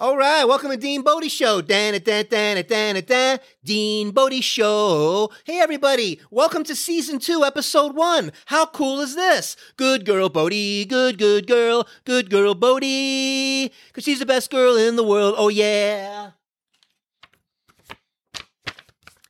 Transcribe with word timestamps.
All 0.00 0.16
right, 0.16 0.44
welcome 0.44 0.70
to 0.70 0.76
Dean 0.76 1.02
Bodie 1.02 1.28
Show. 1.28 1.60
Dan 1.60 2.00
dan 2.04 2.24
dan 2.30 2.62
dan 2.68 3.02
dan. 3.04 3.40
Dean 3.64 4.12
Bodie 4.12 4.40
Show. 4.40 5.28
Hey, 5.42 5.58
everybody, 5.58 6.20
welcome 6.30 6.62
to 6.62 6.76
season 6.76 7.18
two, 7.18 7.42
episode 7.42 7.96
one. 7.96 8.30
How 8.46 8.66
cool 8.66 9.00
is 9.00 9.16
this? 9.16 9.56
Good 9.76 10.06
girl, 10.06 10.28
Bodie. 10.28 10.84
Good, 10.84 11.18
good 11.18 11.48
girl. 11.48 11.88
Good 12.04 12.30
girl, 12.30 12.54
Bodie. 12.54 13.72
Because 13.88 14.04
she's 14.04 14.20
the 14.20 14.26
best 14.26 14.52
girl 14.52 14.76
in 14.76 14.94
the 14.94 15.02
world. 15.02 15.34
Oh, 15.36 15.48
yeah. 15.48 16.30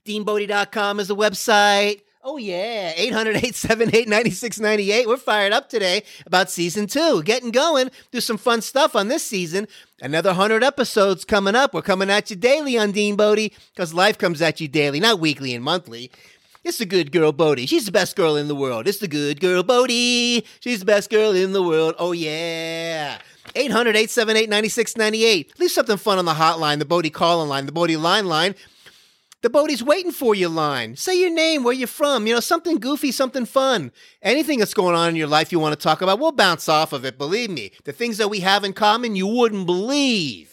DeanBodie.com 0.05 1.01
is 1.01 1.09
the 1.09 1.17
website. 1.17 2.03
Oh, 2.25 2.37
yeah. 2.37 2.93
800 2.97 3.37
878 3.37 4.09
9698. 4.09 5.07
We're 5.07 5.17
fired 5.17 5.53
up 5.53 5.69
today 5.69 6.03
about 6.27 6.51
season 6.51 6.89
two. 6.89 7.23
Getting 7.23 7.53
going. 7.53 7.91
Do 8.11 8.21
some 8.21 8.39
fun 8.39 8.61
stuff 8.61 8.97
on 8.97 9.07
this 9.07 9.23
season. 9.23 9.69
Another 10.03 10.31
100 10.31 10.65
episodes 10.65 11.25
coming 11.25 11.55
up. 11.55 11.73
We're 11.73 11.83
coming 11.83 12.11
at 12.11 12.29
you 12.29 12.37
daily 12.37 12.77
on 12.77 12.91
Dean 12.91 13.15
Bodie 13.15 13.53
because 13.73 13.95
life 13.95 14.19
comes 14.19 14.43
at 14.43 14.61
you 14.61 14.67
daily, 14.67 14.99
not 14.99 15.21
weekly 15.21 15.55
and 15.55 15.63
monthly. 15.63 16.11
It's 16.65 16.79
the 16.79 16.87
good 16.87 17.13
girl 17.13 17.31
Bodie. 17.31 17.67
She's 17.67 17.87
the 17.87 17.93
best 17.93 18.17
girl 18.17 18.37
in 18.37 18.49
the 18.49 18.55
world. 18.55 18.89
It's 18.89 18.99
the 18.99 19.09
good 19.09 19.41
girl 19.41 19.63
Bodie. 19.63 20.45
She's 20.59 20.81
the 20.81 20.87
best 20.87 21.11
girl 21.11 21.33
in 21.33 21.53
the 21.53 21.63
world. 21.63 21.95
Oh, 22.01 22.11
yeah. 22.11 23.19
800 23.55 23.91
878 23.97 24.51
9698. 24.51 25.59
Leave 25.61 25.71
something 25.71 25.97
fun 25.97 26.19
on 26.19 26.25
the 26.25 26.35
hotline, 26.35 26.81
the 26.81 26.85
Bodie 26.85 27.11
calling 27.11 27.49
line, 27.49 27.67
the 27.67 27.73
Bodie 27.73 27.97
line 27.97 28.27
line. 28.27 28.57
The 29.41 29.51
Bodie's 29.51 29.85
waiting 29.85 30.11
for 30.11 30.35
you 30.35 30.49
line. 30.49 30.97
Say 30.97 31.21
your 31.21 31.31
name, 31.31 31.63
where 31.63 31.73
you're 31.73 31.87
from, 31.87 32.27
you 32.27 32.35
know, 32.35 32.41
something 32.41 32.79
goofy, 32.79 33.13
something 33.13 33.47
fun. 33.47 33.93
Anything 34.21 34.59
that's 34.59 34.75
going 34.75 34.97
on 34.97 35.11
in 35.11 35.15
your 35.15 35.29
life 35.29 35.53
you 35.53 35.61
want 35.61 35.79
to 35.79 35.83
talk 35.83 36.03
about, 36.03 36.19
we'll 36.19 36.33
bounce 36.33 36.69
off 36.69 36.93
of 36.93 37.05
it, 37.05 37.19
believe 37.19 37.49
me. 37.49 37.71
The 37.85 37.93
things 37.93 38.19
that 38.19 38.31
we 38.31 38.41
have 38.41 38.65
in 38.65 38.73
common, 38.73 39.15
you 39.15 39.29
wouldn't 39.29 39.67
believe. 39.67 40.48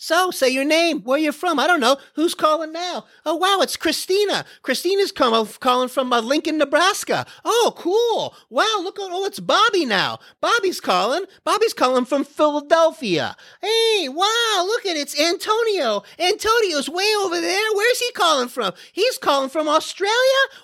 So, 0.00 0.30
say 0.30 0.48
your 0.48 0.64
name, 0.64 1.02
where 1.02 1.18
you're 1.18 1.32
from. 1.32 1.58
I 1.58 1.66
don't 1.66 1.80
know. 1.80 1.96
Who's 2.14 2.32
calling 2.32 2.72
now? 2.72 3.06
Oh, 3.26 3.34
wow, 3.34 3.58
it's 3.60 3.76
Christina. 3.76 4.44
Christina's 4.62 5.10
come, 5.10 5.44
calling 5.58 5.88
from 5.88 6.12
uh, 6.12 6.20
Lincoln, 6.20 6.56
Nebraska. 6.56 7.26
Oh, 7.44 7.74
cool. 7.76 8.32
Wow, 8.48 8.80
look, 8.84 9.00
at, 9.00 9.08
oh, 9.10 9.24
it's 9.24 9.40
Bobby 9.40 9.84
now. 9.84 10.20
Bobby's 10.40 10.80
calling. 10.80 11.24
Bobby's 11.42 11.74
calling 11.74 12.04
from 12.04 12.22
Philadelphia. 12.22 13.34
Hey, 13.60 14.08
wow, 14.08 14.62
look 14.64 14.86
at 14.86 14.96
it. 14.96 15.00
It's 15.00 15.20
Antonio. 15.20 16.04
Antonio's 16.16 16.88
way 16.88 17.12
over 17.18 17.40
there. 17.40 17.72
Where's 17.74 17.98
he 17.98 18.12
calling 18.12 18.48
from? 18.48 18.74
He's 18.92 19.18
calling 19.18 19.50
from 19.50 19.66
Australia? 19.66 20.14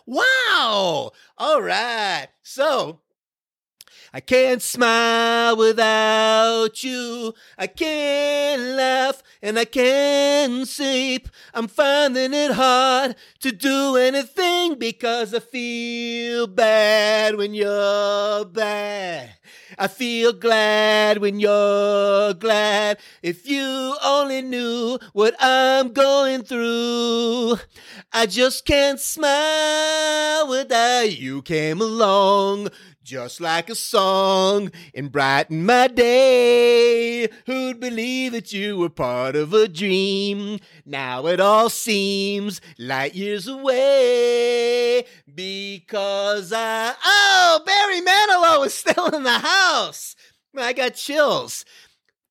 Wow. 0.06 1.10
All 1.38 1.60
right. 1.60 2.28
So, 2.44 3.00
I 4.16 4.20
can't 4.20 4.62
smile 4.62 5.56
without 5.56 6.84
you. 6.84 7.34
I 7.58 7.66
can't 7.66 8.62
laugh 8.62 9.24
and 9.42 9.58
I 9.58 9.64
can't 9.64 10.68
sleep. 10.68 11.28
I'm 11.52 11.66
finding 11.66 12.32
it 12.32 12.52
hard 12.52 13.16
to 13.40 13.50
do 13.50 13.96
anything 13.96 14.76
because 14.76 15.34
I 15.34 15.40
feel 15.40 16.46
bad 16.46 17.34
when 17.34 17.54
you're 17.54 18.44
bad. 18.44 19.34
I 19.76 19.88
feel 19.88 20.32
glad 20.32 21.18
when 21.18 21.40
you're 21.40 22.34
glad. 22.34 22.98
If 23.20 23.48
you 23.48 23.96
only 24.04 24.42
knew 24.42 25.00
what 25.12 25.34
I'm 25.40 25.92
going 25.92 26.44
through, 26.44 27.56
I 28.12 28.26
just 28.26 28.64
can't 28.64 29.00
smile 29.00 30.48
without 30.48 31.18
you 31.18 31.42
came 31.42 31.80
along. 31.80 32.68
Just 33.04 33.38
like 33.38 33.68
a 33.68 33.74
song 33.74 34.72
and 34.94 35.12
brighten 35.12 35.66
my 35.66 35.88
day. 35.88 37.28
Who'd 37.44 37.78
believe 37.78 38.32
that 38.32 38.50
you 38.50 38.78
were 38.78 38.88
part 38.88 39.36
of 39.36 39.52
a 39.52 39.68
dream? 39.68 40.58
Now 40.86 41.26
it 41.26 41.38
all 41.38 41.68
seems 41.68 42.62
light 42.78 43.14
years 43.14 43.46
away 43.46 45.04
because 45.34 46.50
I. 46.50 46.94
Oh, 47.04 47.60
Barry 47.66 48.00
Manilow 48.00 48.64
is 48.64 48.72
still 48.72 49.08
in 49.08 49.22
the 49.22 49.38
house. 49.38 50.16
I 50.56 50.72
got 50.72 50.94
chills. 50.94 51.66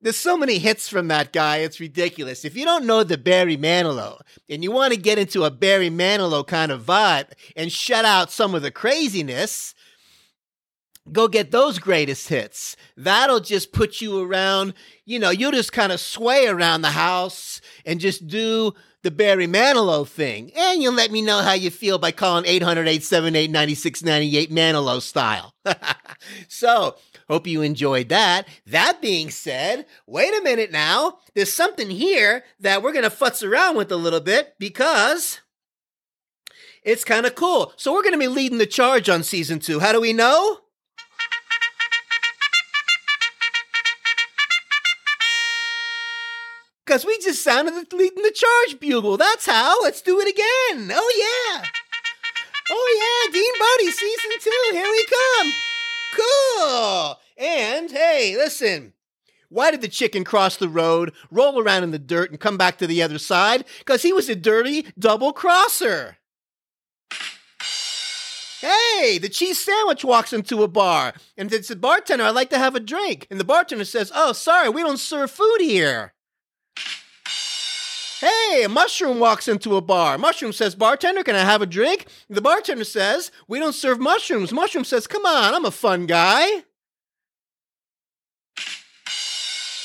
There's 0.02 0.18
so 0.18 0.36
many 0.36 0.58
hits 0.58 0.90
from 0.90 1.08
that 1.10 1.32
guy, 1.32 1.58
it's 1.58 1.80
ridiculous. 1.80 2.44
If 2.44 2.58
you 2.58 2.66
don't 2.66 2.88
know 2.88 3.04
the 3.04 3.18
Barry 3.20 3.58
Manilow 3.58 4.20
and 4.50 4.64
you 4.64 4.72
want 4.72 4.92
to 4.94 5.00
get 5.00 5.20
into 5.20 5.44
a 5.44 5.52
Barry 5.52 5.92
Manilow 5.92 6.46
kind 6.46 6.72
of 6.72 6.84
vibe 6.84 7.28
and 7.56 7.72
shut 7.72 8.06
out 8.06 8.32
some 8.32 8.56
of 8.56 8.64
the 8.64 8.72
craziness, 8.72 9.76
go 11.12 11.28
get 11.28 11.52
those 11.52 11.80
greatest 11.80 12.30
hits. 12.30 12.76
That'll 12.96 13.40
just 13.40 13.74
put 13.74 14.02
you 14.02 14.24
around, 14.24 14.74
you 15.06 15.20
know, 15.20 15.30
you'll 15.30 15.52
just 15.52 15.74
kind 15.74 15.92
of 15.92 16.00
sway 16.00 16.48
around 16.48 16.82
the 16.82 16.92
house 16.92 17.62
and 17.86 18.00
just 18.00 18.28
do 18.28 18.74
the 19.04 19.12
Barry 19.12 19.48
Manilow 19.48 20.08
thing. 20.08 20.52
And 20.56 20.82
you'll 20.82 20.94
let 20.94 21.12
me 21.12 21.22
know 21.22 21.42
how 21.42 21.54
you 21.54 21.70
feel 21.70 21.98
by 21.98 22.12
calling 22.12 22.46
800 22.46 22.88
878 22.88 23.52
9698 23.52 24.52
Manilow 24.52 25.02
style. 25.02 25.54
so, 26.48 26.96
hope 27.28 27.46
you 27.46 27.62
enjoyed 27.62 28.10
that. 28.10 28.48
That 28.66 29.02
being 29.02 29.30
said, 29.30 29.86
wait 30.08 30.34
a 30.34 30.42
minute 30.42 30.72
now. 30.72 31.20
There's 31.36 31.54
something 31.54 31.90
here 31.90 32.44
that 32.62 32.82
we're 32.82 32.94
going 32.94 33.04
to 33.04 33.16
futz 33.16 33.48
around 33.48 33.76
with 33.76 33.92
a 33.92 33.98
little 33.98 34.22
bit 34.22 34.56
because 34.58 35.42
it's 36.82 37.04
kind 37.04 37.26
of 37.26 37.36
cool. 37.36 37.74
So, 37.76 37.94
we're 37.94 38.04
going 38.04 38.14
to 38.14 38.20
be 38.20 38.28
leading 38.28 38.58
the 38.58 38.66
charge 38.66 39.10
on 39.10 39.24
season 39.24 39.60
two. 39.60 39.80
How 39.80 39.92
do 39.92 40.00
we 40.00 40.14
know? 40.14 40.60
Because 46.94 47.08
we 47.08 47.18
just 47.18 47.42
sounded 47.42 47.90
the 47.90 47.96
leading 47.96 48.22
the 48.22 48.30
charge 48.30 48.80
bugle. 48.80 49.18
That's 49.18 49.48
how. 49.48 49.82
Let's 49.82 50.00
do 50.00 50.20
it 50.20 50.28
again. 50.28 50.92
Oh, 50.94 51.56
yeah. 51.58 51.68
Oh, 52.70 53.26
yeah. 53.26 53.34
Dean 53.34 53.52
Bodie, 53.60 53.92
season 53.92 54.32
two. 54.40 54.70
Here 54.74 54.86
we 54.86 55.06
come. 55.06 55.54
Cool. 56.14 57.20
And 57.36 57.90
hey, 57.90 58.36
listen. 58.38 58.94
Why 59.50 59.72
did 59.72 59.82
the 59.82 59.88
chicken 59.88 60.24
cross 60.24 60.56
the 60.56 60.70
road, 60.70 61.14
roll 61.32 61.60
around 61.60 61.82
in 61.82 61.90
the 61.90 61.98
dirt, 61.98 62.30
and 62.30 62.40
come 62.40 62.60
back 62.60 62.78
to 62.78 62.86
the 62.86 63.02
other 63.02 63.18
side? 63.18 63.66
Because 63.80 64.04
he 64.04 64.14
was 64.14 64.30
a 64.30 64.36
dirty 64.36 64.86
double 65.00 65.34
crosser. 65.34 66.18
Hey, 68.62 69.18
the 69.18 69.30
cheese 69.30 69.58
sandwich 69.58 70.06
walks 70.06 70.32
into 70.32 70.62
a 70.62 70.68
bar 70.68 71.14
and 71.36 71.52
it's 71.52 71.70
the 71.70 71.76
bartender, 71.76 72.24
I'd 72.24 72.36
like 72.36 72.52
to 72.52 72.60
have 72.60 72.76
a 72.76 72.80
drink. 72.80 73.26
And 73.32 73.40
the 73.40 73.44
bartender 73.44 73.84
says, 73.84 74.12
Oh, 74.14 74.32
sorry, 74.32 74.70
we 74.70 74.84
don't 74.84 75.00
serve 75.00 75.32
food 75.32 75.58
here. 75.60 76.14
Hey, 78.24 78.64
a 78.64 78.70
mushroom 78.70 79.20
walks 79.20 79.50
into 79.50 79.76
a 79.76 79.82
bar. 79.82 80.18
Mushroom 80.18 80.54
says, 80.54 80.76
Bartender, 80.76 81.24
can 81.24 81.36
I 81.36 81.40
have 81.40 81.62
a 81.62 81.66
drink? 81.66 82.06
The 82.30 82.40
bartender 82.40 82.86
says, 82.86 83.32
We 83.50 83.60
don't 83.60 83.76
serve 83.76 84.00
mushrooms. 84.00 84.54
Mushroom 84.54 84.86
says, 84.86 85.08
Come 85.08 85.26
on, 85.26 85.54
I'm 85.54 85.66
a 85.66 85.72
fun 85.72 86.06
guy. 86.06 86.64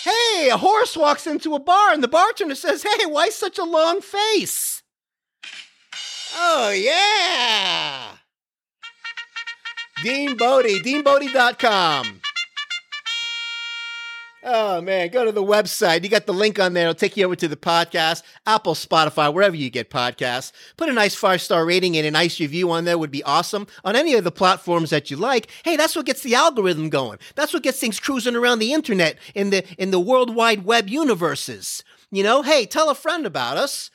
Hey, 0.04 0.50
a 0.50 0.56
horse 0.56 0.96
walks 0.96 1.26
into 1.26 1.56
a 1.56 1.58
bar 1.58 1.90
and 1.92 2.00
the 2.00 2.06
bartender 2.06 2.54
says, 2.54 2.84
Hey, 2.84 3.06
why 3.06 3.28
such 3.30 3.58
a 3.58 3.64
long 3.64 4.00
face? 4.00 4.84
Oh, 6.36 6.70
yeah. 6.70 8.18
Dean 10.04 10.36
Bodie, 10.36 10.78
deanbodie.com. 10.78 12.20
Oh 14.50 14.80
man, 14.80 15.10
go 15.10 15.26
to 15.26 15.32
the 15.32 15.44
website. 15.44 16.04
You 16.04 16.08
got 16.08 16.24
the 16.24 16.32
link 16.32 16.58
on 16.58 16.72
there. 16.72 16.84
It'll 16.84 16.94
take 16.94 17.18
you 17.18 17.26
over 17.26 17.36
to 17.36 17.48
the 17.48 17.56
podcast, 17.56 18.22
Apple, 18.46 18.72
Spotify, 18.72 19.30
wherever 19.30 19.54
you 19.54 19.68
get 19.68 19.90
podcasts. 19.90 20.52
Put 20.78 20.88
a 20.88 20.94
nice 20.94 21.14
five 21.14 21.42
star 21.42 21.66
rating 21.66 21.98
and 21.98 22.06
a 22.06 22.10
nice 22.10 22.40
review 22.40 22.70
on 22.70 22.86
there 22.86 22.96
would 22.96 23.10
be 23.10 23.22
awesome. 23.24 23.66
On 23.84 23.94
any 23.94 24.14
of 24.14 24.24
the 24.24 24.30
platforms 24.30 24.88
that 24.88 25.10
you 25.10 25.18
like. 25.18 25.50
Hey, 25.66 25.76
that's 25.76 25.94
what 25.94 26.06
gets 26.06 26.22
the 26.22 26.34
algorithm 26.34 26.88
going. 26.88 27.18
That's 27.34 27.52
what 27.52 27.62
gets 27.62 27.78
things 27.78 28.00
cruising 28.00 28.36
around 28.36 28.60
the 28.60 28.72
internet 28.72 29.18
in 29.34 29.50
the 29.50 29.66
in 29.76 29.90
the 29.90 30.00
world 30.00 30.34
wide 30.34 30.64
web 30.64 30.88
universes. 30.88 31.84
You 32.10 32.22
know, 32.22 32.40
hey, 32.40 32.64
tell 32.64 32.88
a 32.88 32.94
friend 32.94 33.26
about 33.26 33.58
us. 33.58 33.90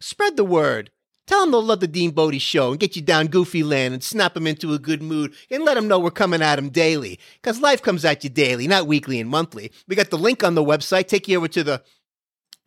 Spread 0.00 0.38
the 0.38 0.44
word. 0.44 0.90
Tell 1.28 1.42
them 1.42 1.50
they'll 1.50 1.62
love 1.62 1.80
the 1.80 1.86
Dean 1.86 2.12
Bodie 2.12 2.38
show 2.38 2.70
and 2.70 2.80
get 2.80 2.96
you 2.96 3.02
down 3.02 3.26
goofy 3.26 3.62
land 3.62 3.92
and 3.92 4.02
snap 4.02 4.32
them 4.32 4.46
into 4.46 4.72
a 4.72 4.78
good 4.78 5.02
mood 5.02 5.34
and 5.50 5.62
let 5.62 5.74
them 5.74 5.86
know 5.86 5.98
we're 5.98 6.10
coming 6.10 6.40
at 6.40 6.56
them 6.56 6.70
daily. 6.70 7.20
Because 7.34 7.60
life 7.60 7.82
comes 7.82 8.02
at 8.06 8.24
you 8.24 8.30
daily, 8.30 8.66
not 8.66 8.86
weekly 8.86 9.20
and 9.20 9.28
monthly. 9.28 9.70
We 9.86 9.94
got 9.94 10.08
the 10.08 10.16
link 10.16 10.42
on 10.42 10.54
the 10.54 10.64
website. 10.64 11.06
Take 11.06 11.28
you 11.28 11.36
over 11.36 11.46
to 11.48 11.62
the 11.62 11.82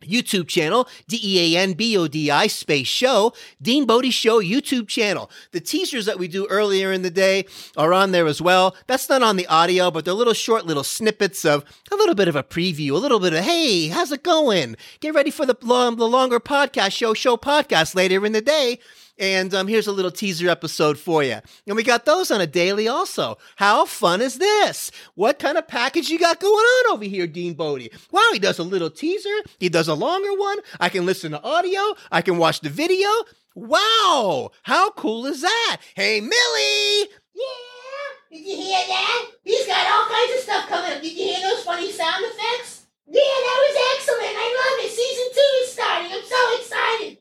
YouTube 0.02 0.48
channel, 0.48 0.88
D 1.08 1.20
E 1.22 1.56
A 1.56 1.60
N 1.60 1.72
B 1.72 1.96
O 1.96 2.08
D 2.08 2.30
I 2.30 2.46
space 2.46 2.86
show, 2.86 3.32
Dean 3.60 3.86
Bodie 3.86 4.10
Show 4.10 4.42
YouTube 4.42 4.88
channel. 4.88 5.30
The 5.52 5.60
teasers 5.60 6.06
that 6.06 6.18
we 6.18 6.28
do 6.28 6.46
earlier 6.48 6.92
in 6.92 7.02
the 7.02 7.10
day 7.10 7.46
are 7.76 7.92
on 7.92 8.12
there 8.12 8.26
as 8.26 8.40
well. 8.40 8.76
That's 8.86 9.08
not 9.08 9.22
on 9.22 9.36
the 9.36 9.46
audio, 9.46 9.90
but 9.90 10.04
they're 10.04 10.14
little 10.14 10.32
short 10.34 10.66
little 10.66 10.84
snippets 10.84 11.44
of 11.44 11.64
a 11.90 11.96
little 11.96 12.14
bit 12.14 12.28
of 12.28 12.36
a 12.36 12.42
preview, 12.42 12.92
a 12.92 12.98
little 12.98 13.20
bit 13.20 13.32
of, 13.32 13.44
hey, 13.44 13.88
how's 13.88 14.12
it 14.12 14.22
going? 14.22 14.76
Get 15.00 15.14
ready 15.14 15.30
for 15.30 15.46
the, 15.46 15.56
long, 15.62 15.96
the 15.96 16.08
longer 16.08 16.40
podcast 16.40 16.92
show, 16.92 17.14
show 17.14 17.36
podcast 17.36 17.94
later 17.94 18.24
in 18.24 18.32
the 18.32 18.40
day. 18.40 18.78
And 19.18 19.54
um, 19.54 19.68
here's 19.68 19.86
a 19.86 19.92
little 19.92 20.10
teaser 20.10 20.48
episode 20.48 20.98
for 20.98 21.22
you. 21.22 21.36
And 21.66 21.76
we 21.76 21.82
got 21.82 22.06
those 22.06 22.30
on 22.30 22.40
a 22.40 22.46
daily 22.46 22.88
also. 22.88 23.38
How 23.56 23.84
fun 23.84 24.20
is 24.20 24.38
this? 24.38 24.90
What 25.14 25.38
kind 25.38 25.58
of 25.58 25.68
package 25.68 26.08
you 26.08 26.18
got 26.18 26.40
going 26.40 26.54
on 26.54 26.94
over 26.94 27.04
here, 27.04 27.26
Dean 27.26 27.54
Bodie? 27.54 27.92
Wow, 28.10 28.28
he 28.32 28.38
does 28.38 28.58
a 28.58 28.64
little 28.64 28.90
teaser. 28.90 29.36
He 29.58 29.68
does 29.68 29.88
a 29.88 29.94
longer 29.94 30.32
one. 30.38 30.58
I 30.80 30.88
can 30.88 31.06
listen 31.06 31.32
to 31.32 31.42
audio. 31.42 31.94
I 32.10 32.22
can 32.22 32.38
watch 32.38 32.60
the 32.60 32.70
video. 32.70 33.08
Wow, 33.54 34.50
how 34.62 34.90
cool 34.92 35.26
is 35.26 35.42
that? 35.42 35.76
Hey, 35.94 36.20
Millie! 36.20 37.10
Yeah, 37.34 38.08
did 38.30 38.40
you 38.40 38.56
hear 38.56 38.80
that? 38.88 39.30
He's 39.44 39.66
got 39.66 39.86
all 39.92 40.08
kinds 40.08 40.38
of 40.38 40.42
stuff 40.42 40.68
coming 40.68 40.90
up. 40.90 41.02
Did 41.02 41.12
you 41.12 41.24
hear 41.24 41.40
those 41.42 41.62
funny 41.62 41.92
sound 41.92 42.24
effects? 42.24 42.86
Yeah, 43.06 43.20
that 43.20 43.58
was 43.60 43.76
excellent. 43.94 44.36
I 44.38 44.48
love 44.56 44.86
it. 44.86 44.90
Season 44.90 45.28
two 45.34 45.52
is 45.62 45.72
starting. 45.72 46.12
I'm 46.12 46.24
so 46.24 46.56
excited. 46.58 47.18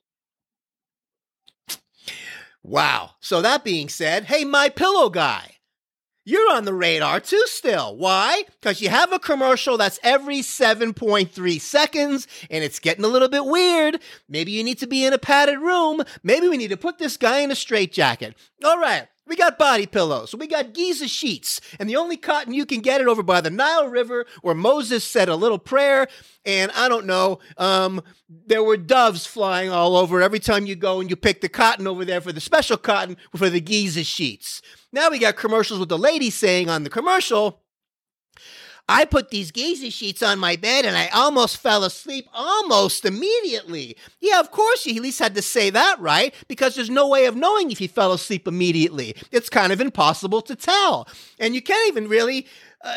Wow. 2.72 3.16
So 3.20 3.42
that 3.42 3.66
being 3.66 3.90
said, 3.90 4.24
hey, 4.24 4.46
my 4.46 4.70
pillow 4.70 5.10
guy. 5.10 5.58
You're 6.24 6.54
on 6.54 6.64
the 6.64 6.74
radar 6.74 7.20
too 7.20 7.44
still. 7.48 7.98
Why? 7.98 8.44
Because 8.46 8.80
you 8.80 8.88
have 8.88 9.12
a 9.12 9.20
commercial 9.20 9.76
that's 9.76 10.00
every 10.04 10.38
7.3 10.38 11.60
seconds 11.60 12.28
and 12.50 12.64
it's 12.64 12.80
getting 12.80 13.04
a 13.04 13.10
little 13.10 13.28
bit 13.28 13.44
weird. 13.44 14.00
Maybe 14.30 14.54
you 14.54 14.64
need 14.64 14.78
to 14.78 14.88
be 14.88 15.04
in 15.04 15.12
a 15.12 15.18
padded 15.18 15.60
room. 15.60 16.02
Maybe 16.24 16.48
we 16.48 16.56
need 16.56 16.70
to 16.70 16.78
put 16.78 16.98
this 16.98 17.18
guy 17.18 17.40
in 17.40 17.52
a 17.52 17.56
straitjacket. 17.56 18.36
All 18.64 18.80
right. 18.80 19.10
We 19.32 19.38
got 19.38 19.58
body 19.58 19.86
pillows. 19.86 20.36
We 20.36 20.46
got 20.46 20.74
Giza 20.74 21.08
sheets. 21.08 21.62
And 21.80 21.90
the 21.90 21.96
only 21.96 22.18
cotton 22.18 22.54
you 22.54 22.66
can 22.66 22.82
get 22.82 23.00
it 23.00 23.08
over 23.08 23.24
by 23.24 23.40
the 23.40 23.50
Nile 23.50 23.88
River 23.88 24.26
where 24.42 24.54
Moses 24.54 25.06
said 25.06 25.30
a 25.30 25.38
little 25.38 25.58
prayer. 25.58 26.10
And 26.46 26.70
I 26.76 26.90
don't 26.90 27.06
know, 27.06 27.40
um, 27.58 28.02
there 28.46 28.62
were 28.62 28.76
doves 28.76 29.26
flying 29.26 29.70
all 29.70 29.96
over 29.96 30.22
every 30.22 30.42
time 30.42 30.66
you 30.66 30.76
go 30.76 31.00
and 31.00 31.10
you 31.10 31.16
pick 31.16 31.40
the 31.40 31.48
cotton 31.48 31.88
over 31.88 32.04
there 32.04 32.20
for 32.20 32.34
the 32.34 32.42
special 32.42 32.76
cotton 32.76 33.16
for 33.34 33.50
the 33.50 33.62
Giza 33.62 34.04
sheets. 34.04 34.62
Now 34.92 35.10
we 35.10 35.18
got 35.18 35.38
commercials 35.38 35.80
with 35.80 35.88
the 35.88 35.98
lady 35.98 36.30
saying 36.30 36.70
on 36.70 36.84
the 36.84 36.90
commercial, 36.90 37.61
I 38.92 39.06
put 39.06 39.30
these 39.30 39.52
Giza 39.52 39.90
sheets 39.90 40.22
on 40.22 40.38
my 40.38 40.58
bed 40.58 40.84
and 40.86 40.98
I 40.98 41.08
almost 41.14 41.58
fell 41.58 41.86
asleep 41.86 42.28
almost 42.34 43.06
immediately. 43.06 43.96
Yeah, 44.20 44.42
of 44.42 44.52
course, 44.52 44.86
you 44.86 44.96
at 44.98 45.02
least 45.02 45.20
had 45.20 45.34
to 45.36 45.42
say 45.42 45.70
that, 45.70 45.98
right? 46.00 46.36
Because 46.50 46.76
there's 46.76 46.90
no 46.90 47.08
way 47.08 47.26
of 47.26 47.38
knowing 47.38 47.72
if 47.72 47.80
you 47.80 47.88
fell 47.88 48.12
asleep 48.12 48.50
immediately. 48.50 49.16
It's 49.32 49.50
kind 49.50 49.72
of 49.72 49.80
impossible 49.80 50.42
to 50.42 50.58
tell. 50.58 51.08
And 51.40 51.56
you 51.56 51.62
can't 51.62 51.88
even 51.88 52.10
really 52.10 52.48
uh, 52.84 52.96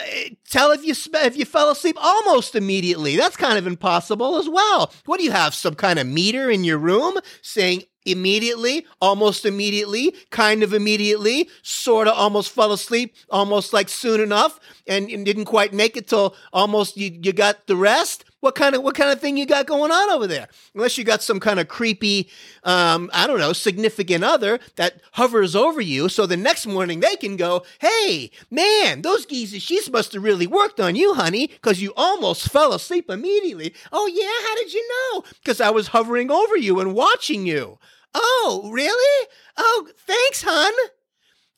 tell 0.50 0.72
if 0.72 0.84
you 0.84 0.94
if 1.14 1.36
you 1.36 1.44
fell 1.44 1.70
asleep 1.70 1.96
almost 2.00 2.56
immediately. 2.56 3.16
That's 3.16 3.36
kind 3.36 3.56
of 3.56 3.66
impossible 3.66 4.36
as 4.36 4.48
well. 4.48 4.92
What 5.06 5.18
do 5.18 5.24
you 5.24 5.32
have? 5.32 5.54
Some 5.54 5.76
kind 5.76 6.00
of 6.00 6.08
meter 6.08 6.50
in 6.50 6.64
your 6.64 6.78
room 6.78 7.18
saying 7.40 7.84
immediately, 8.04 8.86
almost 9.00 9.44
immediately, 9.44 10.14
kind 10.30 10.62
of 10.62 10.72
immediately, 10.72 11.48
sort 11.62 12.08
of 12.08 12.14
almost 12.14 12.50
fell 12.52 12.72
asleep, 12.72 13.14
almost 13.30 13.72
like 13.72 13.88
soon 13.88 14.20
enough, 14.20 14.60
and, 14.86 15.08
and 15.10 15.24
didn't 15.24 15.46
quite 15.46 15.72
make 15.72 15.96
it 15.96 16.08
till 16.08 16.34
almost 16.52 16.96
you, 16.96 17.10
you 17.22 17.32
got 17.32 17.66
the 17.66 17.76
rest. 17.76 18.24
What 18.40 18.54
kind 18.56 18.74
of 18.74 18.82
what 18.82 18.94
kind 18.94 19.10
of 19.10 19.22
thing 19.22 19.38
you 19.38 19.46
got 19.46 19.66
going 19.66 19.90
on 19.90 20.10
over 20.10 20.26
there? 20.26 20.48
Unless 20.74 20.98
you 20.98 21.04
got 21.04 21.22
some 21.22 21.40
kind 21.40 21.58
of 21.58 21.66
creepy, 21.66 22.28
um, 22.62 23.08
I 23.14 23.26
don't 23.26 23.38
know, 23.38 23.54
significant 23.54 24.22
other 24.22 24.58
that 24.76 25.00
hovers 25.12 25.56
over 25.56 25.80
you, 25.80 26.10
so 26.10 26.26
the 26.26 26.36
next 26.36 26.66
morning 26.66 27.00
they 27.00 27.16
can 27.16 27.36
go, 27.38 27.64
"Hey, 27.80 28.30
man, 28.50 29.00
those 29.00 29.24
Giza 29.24 29.60
sheets 29.60 29.88
must 29.88 30.12
have 30.12 30.22
really 30.22 30.46
worked 30.46 30.78
on 30.78 30.94
you, 30.94 31.14
honey, 31.14 31.46
because 31.46 31.80
you 31.80 31.94
almost 31.96 32.50
fell 32.50 32.74
asleep 32.74 33.08
immediately." 33.08 33.72
Oh 33.90 34.06
yeah, 34.08 34.46
how 34.46 34.54
did 34.56 34.74
you 34.74 34.86
know? 34.88 35.24
Because 35.42 35.62
I 35.62 35.70
was 35.70 35.88
hovering 35.88 36.30
over 36.30 36.54
you 36.54 36.80
and 36.80 36.92
watching 36.94 37.46
you. 37.46 37.78
Oh, 38.14 38.70
really? 38.72 39.28
Oh, 39.56 39.88
thanks, 40.06 40.42
hun. 40.42 40.72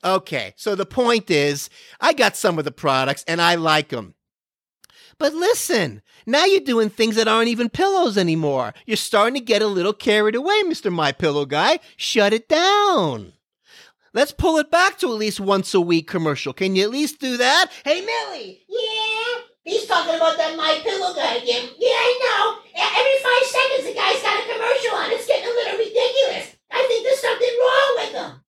Okay, 0.05 0.55
so 0.57 0.75
the 0.75 0.87
point 0.87 1.31
is, 1.31 1.69
I 2.01 2.13
got 2.13 2.37
some 2.37 2.59
of 2.59 2.65
the 2.65 2.73
products 2.73 3.25
and 3.27 3.41
I 3.41 3.57
like 3.57 3.89
them. 3.89 4.15
But 5.19 5.35
listen, 5.35 6.03
now 6.27 6.45
you're 6.45 6.61
doing 6.61 6.91
things 6.91 7.17
that 7.17 7.29
aren't 7.29 7.49
even 7.49 7.71
pillows 7.71 8.19
anymore. 8.19 8.75
You're 8.87 8.99
starting 8.99 9.35
to 9.35 9.41
get 9.41 9.63
a 9.63 9.67
little 9.67 9.95
carried 9.95 10.35
away, 10.35 10.63
Mr. 10.65 10.93
My 10.93 11.13
Pillow 11.13 11.47
Guy. 11.47 11.79
Shut 11.97 12.33
it 12.33 12.49
down. 12.49 13.33
Let's 14.13 14.33
pull 14.33 14.59
it 14.59 14.71
back 14.71 14.99
to 14.99 15.09
at 15.09 15.19
least 15.19 15.41
once 15.41 15.75
a 15.75 15.81
week 15.81 16.07
commercial. 16.07 16.53
Can 16.53 16.77
you 16.77 16.85
at 16.85 16.91
least 16.91 17.19
do 17.19 17.37
that? 17.39 17.71
Hey, 17.85 18.01
Millie. 18.01 18.61
Yeah, 18.69 19.41
he's 19.65 19.87
talking 19.87 20.15
about 20.15 20.37
that 20.37 20.57
My 20.57 20.81
Pillow 20.83 21.15
guy 21.15 21.37
again. 21.37 21.69
Yeah, 21.79 21.97
I 21.97 22.13
know. 22.25 22.59
Every 22.77 23.19
five 23.21 23.45
seconds, 23.45 23.85
the 23.89 23.95
guy's 23.95 24.23
got 24.23 24.41
a 24.41 24.53
commercial 24.53 24.97
on. 24.97 25.13
It's 25.13 25.27
getting 25.27 25.45
a 25.45 25.53
little 25.53 25.79
ridiculous. 25.79 26.57
I 26.71 26.85
think 26.89 27.05
there's 27.05 27.21
something 27.21 27.55
wrong 27.61 27.93
with 27.97 28.13
him. 28.13 28.43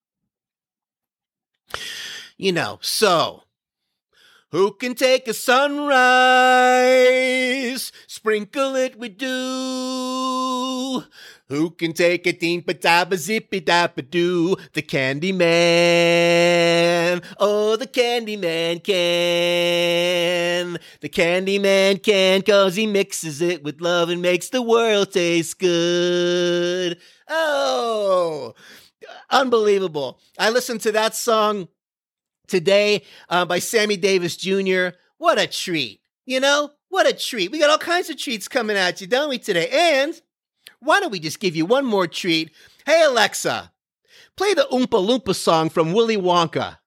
You 2.41 2.53
know, 2.53 2.79
so 2.81 3.43
who 4.53 4.71
can 4.71 4.95
take 4.95 5.27
a 5.27 5.33
sunrise, 5.33 5.91
sprinkle 8.07 8.77
it 8.77 8.97
with 8.97 9.17
dew? 9.17 11.03
Who 11.49 11.71
can 11.71 11.91
take 11.91 12.25
a 12.25 12.31
deempa 12.31 12.79
dabba 12.79 13.17
zippy 13.17 13.59
dabba 13.59 14.09
doo? 14.09 14.55
The 14.71 14.81
candy 14.81 15.33
man. 15.33 17.21
Oh, 17.41 17.75
the 17.75 17.87
candy 17.87 18.37
man 18.37 18.79
can. 18.79 20.79
The 21.01 21.09
candy 21.09 21.59
man 21.59 21.97
can, 21.97 22.41
cause 22.43 22.77
he 22.77 22.87
mixes 22.87 23.41
it 23.41 23.65
with 23.65 23.81
love 23.81 24.07
and 24.07 24.21
makes 24.21 24.47
the 24.47 24.61
world 24.61 25.11
taste 25.11 25.59
good. 25.59 26.99
Oh, 27.27 28.55
unbelievable. 29.29 30.21
I 30.37 30.51
listened 30.51 30.79
to 30.81 30.91
that 30.93 31.15
song 31.15 31.67
today 32.49 33.03
uh, 33.29 33.45
by 33.45 33.59
Sammy 33.59 33.95
Davis 33.95 34.35
Jr. 34.35 34.89
What 35.17 35.39
a 35.39 35.47
treat. 35.47 36.01
You 36.25 36.39
know, 36.39 36.71
what 36.89 37.07
a 37.07 37.13
treat. 37.13 37.51
We 37.51 37.59
got 37.59 37.69
all 37.69 37.77
kinds 37.77 38.09
of 38.09 38.17
treats 38.17 38.47
coming 38.47 38.77
at 38.77 38.99
you, 39.01 39.07
don't 39.07 39.29
we, 39.29 39.39
today? 39.39 39.69
And 39.71 40.19
why 40.79 40.99
don't 40.99 41.11
we 41.11 41.19
just 41.19 41.39
give 41.39 41.55
you 41.55 41.65
one 41.65 41.85
more 41.85 42.07
treat? 42.07 42.51
Hey, 42.85 43.03
Alexa, 43.03 43.71
play 44.35 44.53
the 44.53 44.67
Oompa 44.71 44.87
Loompa 44.87 45.35
song 45.35 45.69
from 45.69 45.93
Willy 45.93 46.17
Wonka. 46.17 46.77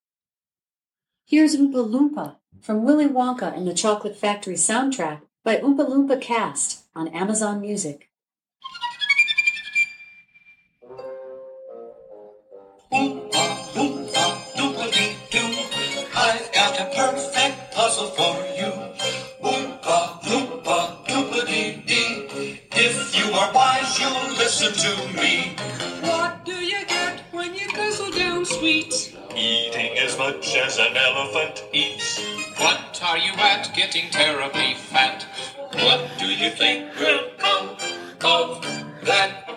Here's 1.25 1.57
Oompa 1.57 1.89
Loompa 1.89 2.37
from 2.61 2.85
Willy 2.85 3.07
Wonka 3.07 3.57
and 3.57 3.67
the 3.67 3.75
Chocolate 3.75 4.17
Factory 4.17 4.55
soundtrack 4.55 5.23
by 5.45 5.57
Oompa 5.57 5.89
Loompa 5.89 6.21
Cast 6.21 6.85
on 6.95 7.09
Amazon 7.09 7.61
Music. 7.61 8.12
If 23.43 23.49
you 23.49 23.51
are 23.51 23.55
wise, 23.55 23.99
you'll 23.99 24.37
listen 24.39 24.73
to 24.73 25.21
me. 25.21 25.57
What 26.01 26.45
do 26.45 26.53
you 26.53 26.87
get 26.87 27.25
when 27.33 27.53
you 27.57 27.67
guzzle 27.73 28.13
down 28.13 28.45
sweets? 28.45 29.13
Eating 29.35 29.99
as 29.99 30.17
much 30.17 30.55
as 30.55 30.79
an 30.79 30.97
elephant 30.97 31.65
eats. 31.73 32.21
What 32.57 33.03
are 33.03 33.19
you 33.19 33.33
at 33.33 33.75
getting 33.75 34.11
terribly 34.11 34.75
fat? 34.75 35.27
What 35.73 36.09
do 36.21 36.27
you 36.27 36.51
think 36.51 36.95
will 37.01 37.31
come 37.39 37.71
of 38.25 38.63
that? 39.07 39.51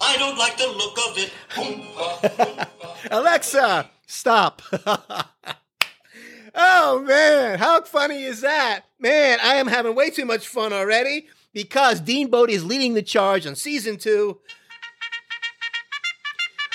I 0.00 0.16
don't 0.18 0.36
like 0.36 0.56
the 0.56 0.66
look 0.66 0.98
of 1.08 1.16
it. 1.16 1.32
Oompa 1.50 2.20
Loompa. 2.38 3.08
Alexa, 3.12 3.88
stop. 4.06 4.62
oh, 6.56 7.04
man. 7.06 7.60
How 7.60 7.82
funny 7.82 8.24
is 8.24 8.40
that? 8.40 8.86
Man, 8.98 9.38
I 9.40 9.56
am 9.56 9.68
having 9.68 9.94
way 9.94 10.10
too 10.10 10.24
much 10.24 10.48
fun 10.48 10.72
already 10.72 11.28
because 11.54 12.00
Dean 12.00 12.28
Bodie 12.28 12.54
is 12.54 12.64
leading 12.64 12.94
the 12.94 13.02
charge 13.02 13.46
on 13.46 13.54
season 13.54 13.96
two. 13.96 14.38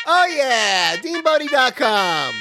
Oh, 0.08 0.26
yeah. 0.26 0.96
DeanBodie.com. 0.96 2.34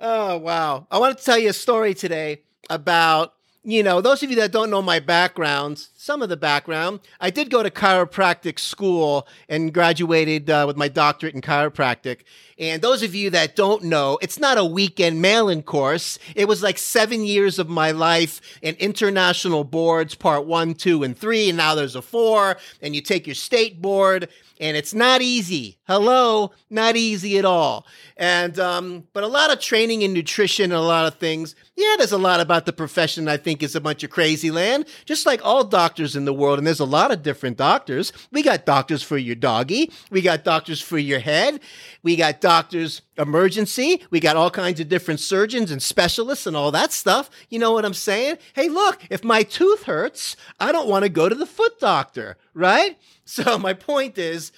Oh, 0.00 0.36
wow. 0.36 0.86
I 0.90 0.98
want 0.98 1.16
to 1.16 1.24
tell 1.24 1.38
you 1.38 1.48
a 1.48 1.54
story 1.54 1.94
today 1.94 2.42
about, 2.68 3.34
you 3.64 3.82
know, 3.82 4.00
those 4.00 4.22
of 4.22 4.28
you 4.28 4.36
that 4.36 4.52
don't 4.52 4.70
know 4.70 4.82
my 4.82 5.00
background, 5.00 5.78
some 5.96 6.20
of 6.20 6.28
the 6.28 6.36
background, 6.36 7.00
I 7.20 7.30
did 7.30 7.48
go 7.48 7.62
to 7.62 7.70
chiropractic 7.70 8.58
school 8.58 9.26
and 9.48 9.72
graduated 9.72 10.50
uh, 10.50 10.64
with 10.66 10.76
my 10.76 10.88
doctorate 10.88 11.34
in 11.34 11.40
chiropractic. 11.40 12.20
And 12.58 12.82
those 12.82 13.02
of 13.02 13.14
you 13.14 13.30
that 13.30 13.54
don't 13.54 13.84
know, 13.84 14.18
it's 14.20 14.38
not 14.38 14.58
a 14.58 14.64
weekend 14.64 15.22
mail-in 15.22 15.62
course. 15.62 16.18
It 16.34 16.48
was 16.48 16.62
like 16.62 16.78
seven 16.78 17.24
years 17.24 17.58
of 17.58 17.68
my 17.68 17.92
life 17.92 18.40
in 18.62 18.74
international 18.76 19.64
boards, 19.64 20.14
part 20.14 20.46
one, 20.46 20.74
two, 20.74 21.04
and 21.04 21.16
three. 21.16 21.48
And 21.48 21.58
now 21.58 21.74
there's 21.74 21.94
a 21.94 22.02
four. 22.02 22.56
And 22.82 22.94
you 22.94 23.00
take 23.00 23.26
your 23.26 23.34
state 23.34 23.80
board 23.80 24.28
and 24.60 24.76
it's 24.76 24.94
not 24.94 25.22
easy. 25.22 25.78
Hello, 25.86 26.50
not 26.68 26.96
easy 26.96 27.38
at 27.38 27.44
all. 27.44 27.86
And 28.16 28.58
um, 28.58 29.06
but 29.12 29.22
a 29.22 29.28
lot 29.28 29.52
of 29.52 29.60
training 29.60 30.02
in 30.02 30.12
nutrition 30.12 30.64
and 30.64 30.72
a 30.72 30.80
lot 30.80 31.06
of 31.06 31.18
things. 31.18 31.54
Yeah, 31.76 31.94
there's 31.96 32.12
a 32.12 32.18
lot 32.18 32.40
about 32.40 32.66
the 32.66 32.72
profession 32.72 33.28
I 33.28 33.36
think 33.36 33.62
is 33.62 33.76
a 33.76 33.80
bunch 33.80 34.02
of 34.02 34.10
crazy 34.10 34.50
land, 34.50 34.86
just 35.04 35.26
like 35.26 35.44
all 35.44 35.62
doctors 35.62 36.16
in 36.16 36.24
the 36.24 36.34
world. 36.34 36.58
And 36.58 36.66
there's 36.66 36.80
a 36.80 36.84
lot 36.84 37.12
of 37.12 37.22
different 37.22 37.56
doctors. 37.56 38.12
We 38.32 38.42
got 38.42 38.66
doctors 38.66 39.02
for 39.02 39.16
your 39.16 39.36
doggy. 39.36 39.92
We 40.10 40.20
got 40.20 40.42
doctors 40.42 40.80
for 40.80 40.98
your 40.98 41.20
head. 41.20 41.60
We 42.02 42.16
got 42.16 42.40
doctors 42.48 43.02
emergency. 43.18 44.02
We 44.10 44.20
got 44.20 44.36
all 44.36 44.50
kinds 44.50 44.80
of 44.80 44.88
different 44.88 45.20
surgeons 45.20 45.70
and 45.70 45.82
specialists 45.82 46.46
and 46.46 46.56
all 46.56 46.70
that 46.70 46.92
stuff. 46.92 47.28
You 47.50 47.58
know 47.58 47.72
what 47.72 47.84
I'm 47.84 47.92
saying? 47.92 48.38
Hey, 48.54 48.70
look, 48.70 49.02
if 49.10 49.22
my 49.22 49.42
tooth 49.42 49.82
hurts, 49.82 50.34
I 50.58 50.72
don't 50.72 50.88
want 50.88 51.02
to 51.02 51.10
go 51.10 51.28
to 51.28 51.34
the 51.34 51.44
foot 51.44 51.78
doctor, 51.78 52.38
right? 52.54 52.96
So 53.28 53.58
my 53.58 53.74
point 53.74 54.16
is, 54.16 54.52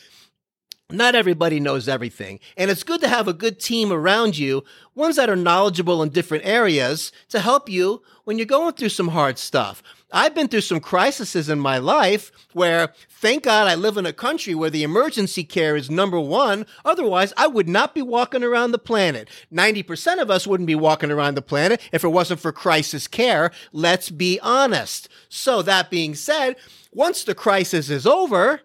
not 0.93 1.17
everybody 1.17 1.59
knows 1.59 1.89
everything. 1.89 2.39
And 2.57 2.71
it's 2.71 2.85
good 2.85 3.01
to 3.01 3.09
have 3.09 3.27
a 3.27 3.33
good 3.33 3.59
team 3.59 3.93
around 3.93 4.39
you, 4.39 4.63
ones 4.95 5.17
that 5.17 5.29
are 5.29 5.35
knowledgeable 5.35 6.01
in 6.05 6.11
different 6.11 6.47
areas 6.47 7.11
to 7.31 7.41
help 7.41 7.69
you 7.69 8.03
when 8.23 8.39
you're 8.39 8.47
going 8.47 8.75
through 8.75 8.91
some 8.91 9.09
hard 9.09 9.39
stuff. 9.39 9.83
I've 10.13 10.35
been 10.35 10.49
through 10.49 10.63
some 10.63 10.81
crises 10.81 11.49
in 11.49 11.61
my 11.61 11.79
life 11.79 12.33
where, 12.53 12.93
thank 13.09 13.45
God, 13.45 13.69
I 13.69 13.75
live 13.75 13.97
in 13.97 14.07
a 14.07 14.13
country 14.13 14.55
where 14.55 14.71
the 14.71 14.83
emergency 14.83 15.45
care 15.45 15.77
is 15.77 15.91
number 15.91 16.19
one. 16.19 16.67
Otherwise, 16.85 17.33
I 17.37 17.47
would 17.47 17.69
not 17.69 17.95
be 17.95 18.03
walking 18.03 18.43
around 18.43 18.73
the 18.73 18.79
planet. 18.79 19.29
90% 19.53 20.21
of 20.21 20.31
us 20.31 20.47
wouldn't 20.47 20.67
be 20.67 20.75
walking 20.75 21.11
around 21.11 21.37
the 21.37 21.43
planet 21.43 21.81
if 21.93 22.03
it 22.05 22.09
wasn't 22.09 22.41
for 22.41 22.53
crisis 22.53 23.07
care. 23.07 23.51
Let's 23.73 24.11
be 24.11 24.41
honest. 24.41 25.09
So, 25.29 25.63
that 25.63 25.91
being 25.91 26.15
said, 26.15 26.57
once 26.93 27.23
the 27.23 27.35
crisis 27.35 27.91
is 27.91 28.07
over, 28.07 28.63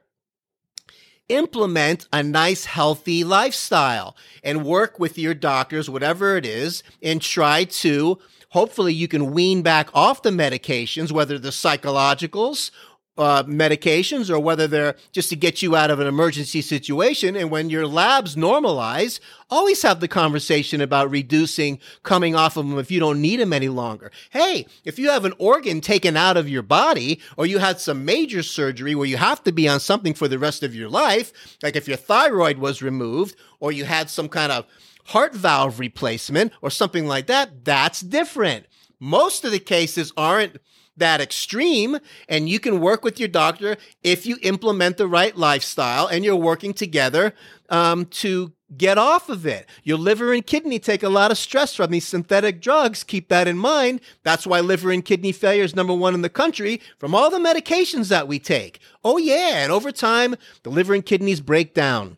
implement 1.30 2.08
a 2.14 2.24
nice, 2.24 2.66
healthy 2.66 3.24
lifestyle 3.24 4.16
and 4.44 4.66
work 4.66 5.00
with 5.00 5.18
your 5.18 5.34
doctors, 5.34 5.90
whatever 5.90 6.38
it 6.38 6.46
is, 6.46 6.84
and 7.02 7.22
try 7.22 7.64
to 7.64 8.20
hopefully 8.56 8.94
you 8.94 9.06
can 9.06 9.32
wean 9.32 9.62
back 9.62 9.90
off 9.94 10.22
the 10.22 10.30
medications, 10.30 11.12
whether 11.12 11.38
the 11.38 11.50
psychologicals 11.50 12.72
uh, 13.18 13.44
medications 13.44 14.30
or 14.30 14.40
whether 14.40 14.66
they're 14.66 14.96
just 15.12 15.30
to 15.30 15.36
get 15.36 15.62
you 15.62 15.76
out 15.76 15.92
of 15.92 16.00
an 16.00 16.08
emergency 16.08 16.62
situation. 16.62 17.36
And 17.36 17.52
when 17.52 17.70
your 17.70 17.86
labs 17.86 18.38
normalize, 18.38 19.20
always 19.50 19.82
have 19.82 20.00
the 20.00 20.08
conversation 20.08 20.80
about 20.80 21.10
reducing 21.10 21.80
coming 22.04 22.34
off 22.34 22.56
of 22.56 22.68
them 22.68 22.80
if 22.80 22.90
you 22.90 23.02
don't 23.02 23.22
need 23.22 23.42
them 23.42 23.52
any 23.52 23.68
longer. 23.68 24.10
Hey, 24.30 24.66
if 24.86 24.98
you 24.98 25.10
have 25.10 25.26
an 25.26 25.34
organ 25.38 25.82
taken 25.82 26.16
out 26.16 26.38
of 26.38 26.50
your 26.50 26.64
body 26.64 27.20
or 27.36 27.46
you 27.46 27.60
had 27.60 27.82
some 27.82 28.06
major 28.06 28.42
surgery 28.42 28.96
where 28.96 29.08
you 29.08 29.18
have 29.18 29.44
to 29.44 29.52
be 29.52 29.68
on 29.68 29.82
something 29.82 30.14
for 30.14 30.30
the 30.30 30.40
rest 30.40 30.64
of 30.64 30.74
your 30.74 30.90
life, 30.90 31.58
like 31.62 31.76
if 31.76 31.90
your 31.90 31.98
thyroid 31.98 32.58
was 32.58 32.82
removed 32.82 33.36
or 33.60 33.74
you 33.74 33.84
had 33.84 34.10
some 34.10 34.30
kind 34.30 34.54
of 34.54 34.66
heart 35.06 35.34
valve 35.34 35.80
replacement 35.80 36.52
or 36.62 36.70
something 36.70 37.08
like 37.08 37.28
that, 37.28 37.66
that's 37.66 38.02
different. 38.02 38.66
Most 39.00 39.46
of 39.46 39.52
the 39.52 39.60
cases 39.60 40.12
aren't 40.18 40.58
that 40.98 41.22
extreme 41.22 41.98
and 42.30 42.48
you 42.48 42.60
can 42.60 42.80
work 42.80 43.04
with 43.04 43.20
your 43.20 43.28
doctor 43.28 43.76
if 44.04 44.26
you 44.26 44.38
implement 44.42 44.98
the 44.98 45.08
right 45.08 45.36
lifestyle 45.36 46.08
and 46.08 46.24
you're 46.24 46.36
working 46.36 46.74
together 46.74 47.34
um, 47.70 48.06
to 48.06 48.54
get 48.76 48.98
off 48.98 49.30
of 49.30 49.46
it. 49.46 49.68
Your 49.84 49.98
liver 49.98 50.34
and 50.34 50.46
kidney 50.46 50.80
take 50.80 51.04
a 51.04 51.10
lot 51.10 51.32
of 51.32 51.38
stress 51.38 51.76
from 51.76 51.92
these 51.92 52.06
synthetic 52.08 52.62
drugs. 52.62 53.04
Keep 53.04 53.30
that 53.30 53.48
in 53.48 53.58
mind. 53.58 54.02
That's 54.24 54.48
why 54.48 54.60
liver 54.60 54.92
and 54.92 55.04
kidney 55.04 55.32
failure 55.32 55.64
is 55.64 55.76
number 55.76 55.94
one 55.94 56.14
in 56.14 56.22
the 56.22 56.30
country 56.30 56.82
from 56.98 57.14
all 57.14 57.30
the 57.30 57.38
medications 57.38 58.10
that 58.10 58.28
we 58.28 58.40
take. 58.40 58.80
Oh, 59.04 59.18
yeah. 59.18 59.64
And 59.64 59.72
over 59.72 59.92
time, 59.92 60.36
the 60.64 60.70
liver 60.70 60.94
and 60.94 61.06
kidneys 61.06 61.42
break 61.42 61.74
down. 61.74 62.18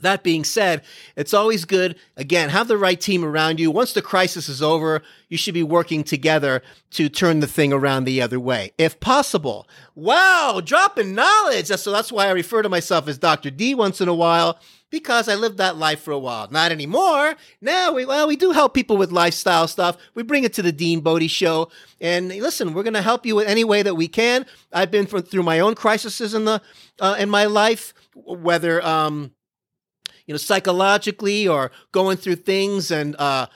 That 0.00 0.22
being 0.22 0.44
said, 0.44 0.82
it's 1.16 1.34
always 1.34 1.64
good, 1.64 1.96
again, 2.16 2.50
have 2.50 2.68
the 2.68 2.78
right 2.78 3.00
team 3.00 3.24
around 3.24 3.58
you. 3.58 3.70
Once 3.70 3.92
the 3.92 4.02
crisis 4.02 4.48
is 4.48 4.62
over, 4.62 5.02
you 5.28 5.36
should 5.36 5.54
be 5.54 5.62
working 5.64 6.04
together 6.04 6.62
to 6.92 7.08
turn 7.08 7.40
the 7.40 7.48
thing 7.48 7.72
around 7.72 8.04
the 8.04 8.22
other 8.22 8.38
way, 8.38 8.72
if 8.78 9.00
possible. 9.00 9.66
Wow, 9.96 10.62
dropping 10.64 11.14
knowledge. 11.14 11.66
So 11.66 11.90
that's 11.90 12.12
why 12.12 12.26
I 12.26 12.30
refer 12.30 12.62
to 12.62 12.68
myself 12.68 13.08
as 13.08 13.18
Dr. 13.18 13.50
D 13.50 13.74
once 13.74 14.00
in 14.00 14.08
a 14.08 14.14
while, 14.14 14.60
because 14.90 15.28
I 15.28 15.34
lived 15.34 15.58
that 15.58 15.76
life 15.76 16.00
for 16.00 16.12
a 16.12 16.18
while. 16.18 16.48
Not 16.48 16.70
anymore. 16.70 17.34
Now, 17.60 17.92
we, 17.92 18.06
well, 18.06 18.28
we 18.28 18.36
do 18.36 18.52
help 18.52 18.74
people 18.74 18.96
with 18.96 19.10
lifestyle 19.10 19.66
stuff. 19.66 19.96
We 20.14 20.22
bring 20.22 20.44
it 20.44 20.52
to 20.54 20.62
the 20.62 20.72
Dean 20.72 21.00
Bodie 21.00 21.26
show. 21.26 21.70
And 22.00 22.28
listen, 22.28 22.72
we're 22.72 22.84
going 22.84 22.94
to 22.94 23.02
help 23.02 23.26
you 23.26 23.40
in 23.40 23.48
any 23.48 23.64
way 23.64 23.82
that 23.82 23.96
we 23.96 24.06
can. 24.06 24.46
I've 24.72 24.92
been 24.92 25.06
through 25.06 25.42
my 25.42 25.58
own 25.58 25.74
crises 25.74 26.32
in 26.32 26.44
the, 26.44 26.62
uh, 27.00 27.16
in 27.18 27.28
my 27.28 27.46
life, 27.46 27.92
whether, 28.14 28.84
um, 28.86 29.32
you 30.28 30.34
know, 30.34 30.38
psychologically 30.38 31.48
or 31.48 31.72
going 31.90 32.18
through 32.18 32.36
things 32.36 32.90
and 32.90 33.16
uh, 33.16 33.46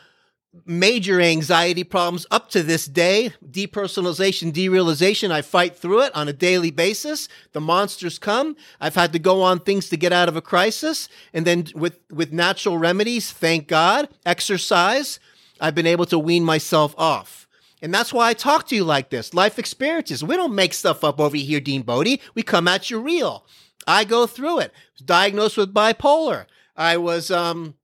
major 0.65 1.21
anxiety 1.21 1.85
problems 1.85 2.27
up 2.31 2.49
to 2.51 2.63
this 2.63 2.87
day. 2.87 3.35
Depersonalization, 3.47 4.53
derealization, 4.53 5.31
I 5.31 5.43
fight 5.43 5.77
through 5.77 6.03
it 6.03 6.17
on 6.17 6.29
a 6.29 6.33
daily 6.33 6.71
basis. 6.71 7.29
The 7.53 7.61
monsters 7.61 8.19
come. 8.19 8.57
I've 8.81 8.95
had 8.95 9.13
to 9.13 9.19
go 9.19 9.43
on 9.43 9.61
things 9.61 9.91
to 9.91 9.99
get 9.99 10.15
out 10.15 10.31
of 10.31 10.37
a 10.37 10.41
crisis. 10.41 11.11
And 11.35 11.47
then 11.47 11.67
with, 11.75 12.01
with 12.11 12.33
natural 12.33 12.79
remedies, 12.79 13.31
thank 13.31 13.69
God, 13.69 14.09
exercise, 14.25 15.21
I've 15.61 15.75
been 15.75 15.87
able 15.87 16.07
to 16.07 16.19
wean 16.19 16.43
myself 16.43 16.95
off. 16.97 17.47
And 17.83 17.93
that's 17.93 18.15
why 18.15 18.31
I 18.31 18.35
talk 18.35 18.67
to 18.69 18.75
you 18.75 18.85
like 18.85 19.11
this. 19.11 19.35
Life 19.35 19.59
experiences. 19.59 20.25
We 20.25 20.37
don't 20.37 20.55
make 20.55 20.73
stuff 20.73 21.05
up 21.05 21.21
over 21.21 21.37
here, 21.37 21.61
Dean 21.61 21.83
Bodie. 21.83 22.23
We 22.35 22.43
come 22.43 22.67
at 22.67 22.89
you 22.89 22.99
real. 22.99 23.45
I 23.87 24.05
go 24.05 24.27
through 24.27 24.61
it. 24.61 24.73
Diagnosed 25.05 25.57
with 25.57 25.75
bipolar. 25.75 26.47
I 26.77 26.97
was 26.97 27.31
um, 27.31 27.75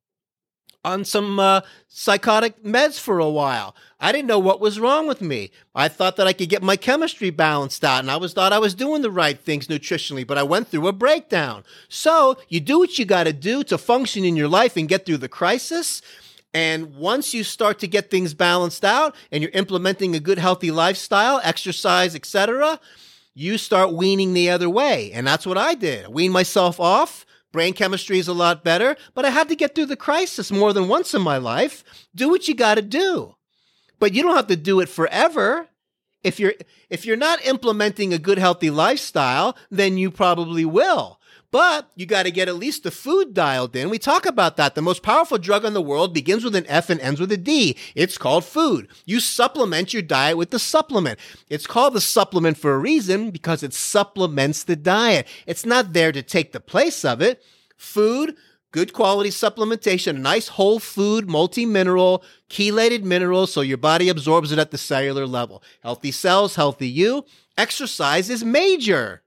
on 0.84 1.04
some 1.04 1.38
uh, 1.38 1.60
psychotic 1.88 2.62
meds 2.62 2.98
for 2.98 3.18
a 3.18 3.28
while. 3.28 3.74
I 4.00 4.12
didn't 4.12 4.28
know 4.28 4.38
what 4.38 4.60
was 4.60 4.78
wrong 4.78 5.08
with 5.08 5.20
me. 5.20 5.50
I 5.74 5.88
thought 5.88 6.16
that 6.16 6.26
I 6.26 6.32
could 6.32 6.48
get 6.48 6.62
my 6.62 6.76
chemistry 6.76 7.30
balanced 7.30 7.84
out, 7.84 8.00
and 8.00 8.10
I 8.10 8.16
was 8.16 8.32
thought 8.32 8.52
I 8.52 8.58
was 8.58 8.74
doing 8.74 9.02
the 9.02 9.10
right 9.10 9.38
things 9.38 9.66
nutritionally, 9.66 10.26
but 10.26 10.38
I 10.38 10.44
went 10.44 10.68
through 10.68 10.86
a 10.86 10.92
breakdown. 10.92 11.64
So 11.88 12.38
you 12.48 12.60
do 12.60 12.78
what 12.78 12.98
you 12.98 13.04
got 13.04 13.24
to 13.24 13.32
do 13.32 13.64
to 13.64 13.76
function 13.76 14.24
in 14.24 14.36
your 14.36 14.48
life 14.48 14.76
and 14.76 14.88
get 14.88 15.04
through 15.04 15.18
the 15.18 15.28
crisis. 15.28 16.00
And 16.54 16.96
once 16.96 17.34
you 17.34 17.44
start 17.44 17.78
to 17.80 17.88
get 17.88 18.10
things 18.10 18.32
balanced 18.32 18.84
out 18.84 19.14
and 19.30 19.42
you're 19.42 19.52
implementing 19.52 20.14
a 20.14 20.20
good 20.20 20.38
healthy 20.38 20.70
lifestyle, 20.70 21.40
exercise, 21.44 22.14
etc., 22.14 22.80
you 23.34 23.58
start 23.58 23.92
weaning 23.92 24.32
the 24.32 24.50
other 24.50 24.70
way. 24.70 25.12
And 25.12 25.26
that's 25.26 25.46
what 25.46 25.58
I 25.58 25.74
did. 25.74 26.06
I 26.06 26.08
weaned 26.08 26.32
myself 26.32 26.80
off 26.80 27.26
Brain 27.52 27.72
chemistry 27.72 28.18
is 28.18 28.28
a 28.28 28.34
lot 28.34 28.62
better, 28.62 28.96
but 29.14 29.24
I 29.24 29.30
had 29.30 29.48
to 29.48 29.56
get 29.56 29.74
through 29.74 29.86
the 29.86 29.96
crisis 29.96 30.52
more 30.52 30.72
than 30.72 30.88
once 30.88 31.14
in 31.14 31.22
my 31.22 31.38
life. 31.38 31.82
Do 32.14 32.28
what 32.28 32.46
you 32.46 32.54
got 32.54 32.74
to 32.74 32.82
do. 32.82 33.36
But 33.98 34.12
you 34.12 34.22
don't 34.22 34.36
have 34.36 34.48
to 34.48 34.56
do 34.56 34.80
it 34.80 34.88
forever. 34.88 35.68
If 36.22 36.38
you're 36.38 36.54
if 36.90 37.06
you're 37.06 37.16
not 37.16 37.44
implementing 37.46 38.12
a 38.12 38.18
good 38.18 38.38
healthy 38.38 38.70
lifestyle, 38.70 39.56
then 39.70 39.96
you 39.96 40.10
probably 40.10 40.64
will. 40.64 41.20
But 41.50 41.90
you 41.94 42.04
got 42.04 42.24
to 42.24 42.30
get 42.30 42.48
at 42.48 42.56
least 42.56 42.82
the 42.82 42.90
food 42.90 43.32
dialed 43.32 43.74
in. 43.74 43.88
We 43.88 43.98
talk 43.98 44.26
about 44.26 44.58
that. 44.58 44.74
The 44.74 44.82
most 44.82 45.02
powerful 45.02 45.38
drug 45.38 45.64
in 45.64 45.72
the 45.72 45.80
world 45.80 46.12
begins 46.12 46.44
with 46.44 46.54
an 46.54 46.66
F 46.68 46.90
and 46.90 47.00
ends 47.00 47.20
with 47.20 47.32
a 47.32 47.38
D. 47.38 47.74
It's 47.94 48.18
called 48.18 48.44
food. 48.44 48.88
You 49.06 49.18
supplement 49.18 49.94
your 49.94 50.02
diet 50.02 50.36
with 50.36 50.50
the 50.50 50.58
supplement. 50.58 51.18
It's 51.48 51.66
called 51.66 51.94
the 51.94 52.02
supplement 52.02 52.58
for 52.58 52.74
a 52.74 52.78
reason 52.78 53.30
because 53.30 53.62
it 53.62 53.72
supplements 53.72 54.62
the 54.64 54.76
diet. 54.76 55.26
It's 55.46 55.64
not 55.64 55.94
there 55.94 56.12
to 56.12 56.22
take 56.22 56.52
the 56.52 56.60
place 56.60 57.02
of 57.02 57.22
it. 57.22 57.42
Food, 57.78 58.36
good 58.70 58.92
quality 58.92 59.30
supplementation, 59.30 60.18
nice 60.18 60.48
whole 60.48 60.78
food, 60.78 61.30
multi 61.30 61.64
mineral, 61.64 62.22
chelated 62.50 63.04
minerals 63.04 63.54
so 63.54 63.62
your 63.62 63.78
body 63.78 64.10
absorbs 64.10 64.52
it 64.52 64.58
at 64.58 64.70
the 64.70 64.76
cellular 64.76 65.26
level. 65.26 65.62
Healthy 65.82 66.12
cells, 66.12 66.56
healthy 66.56 66.88
you. 66.88 67.24
Exercise 67.56 68.28
is 68.28 68.44
major 68.44 69.22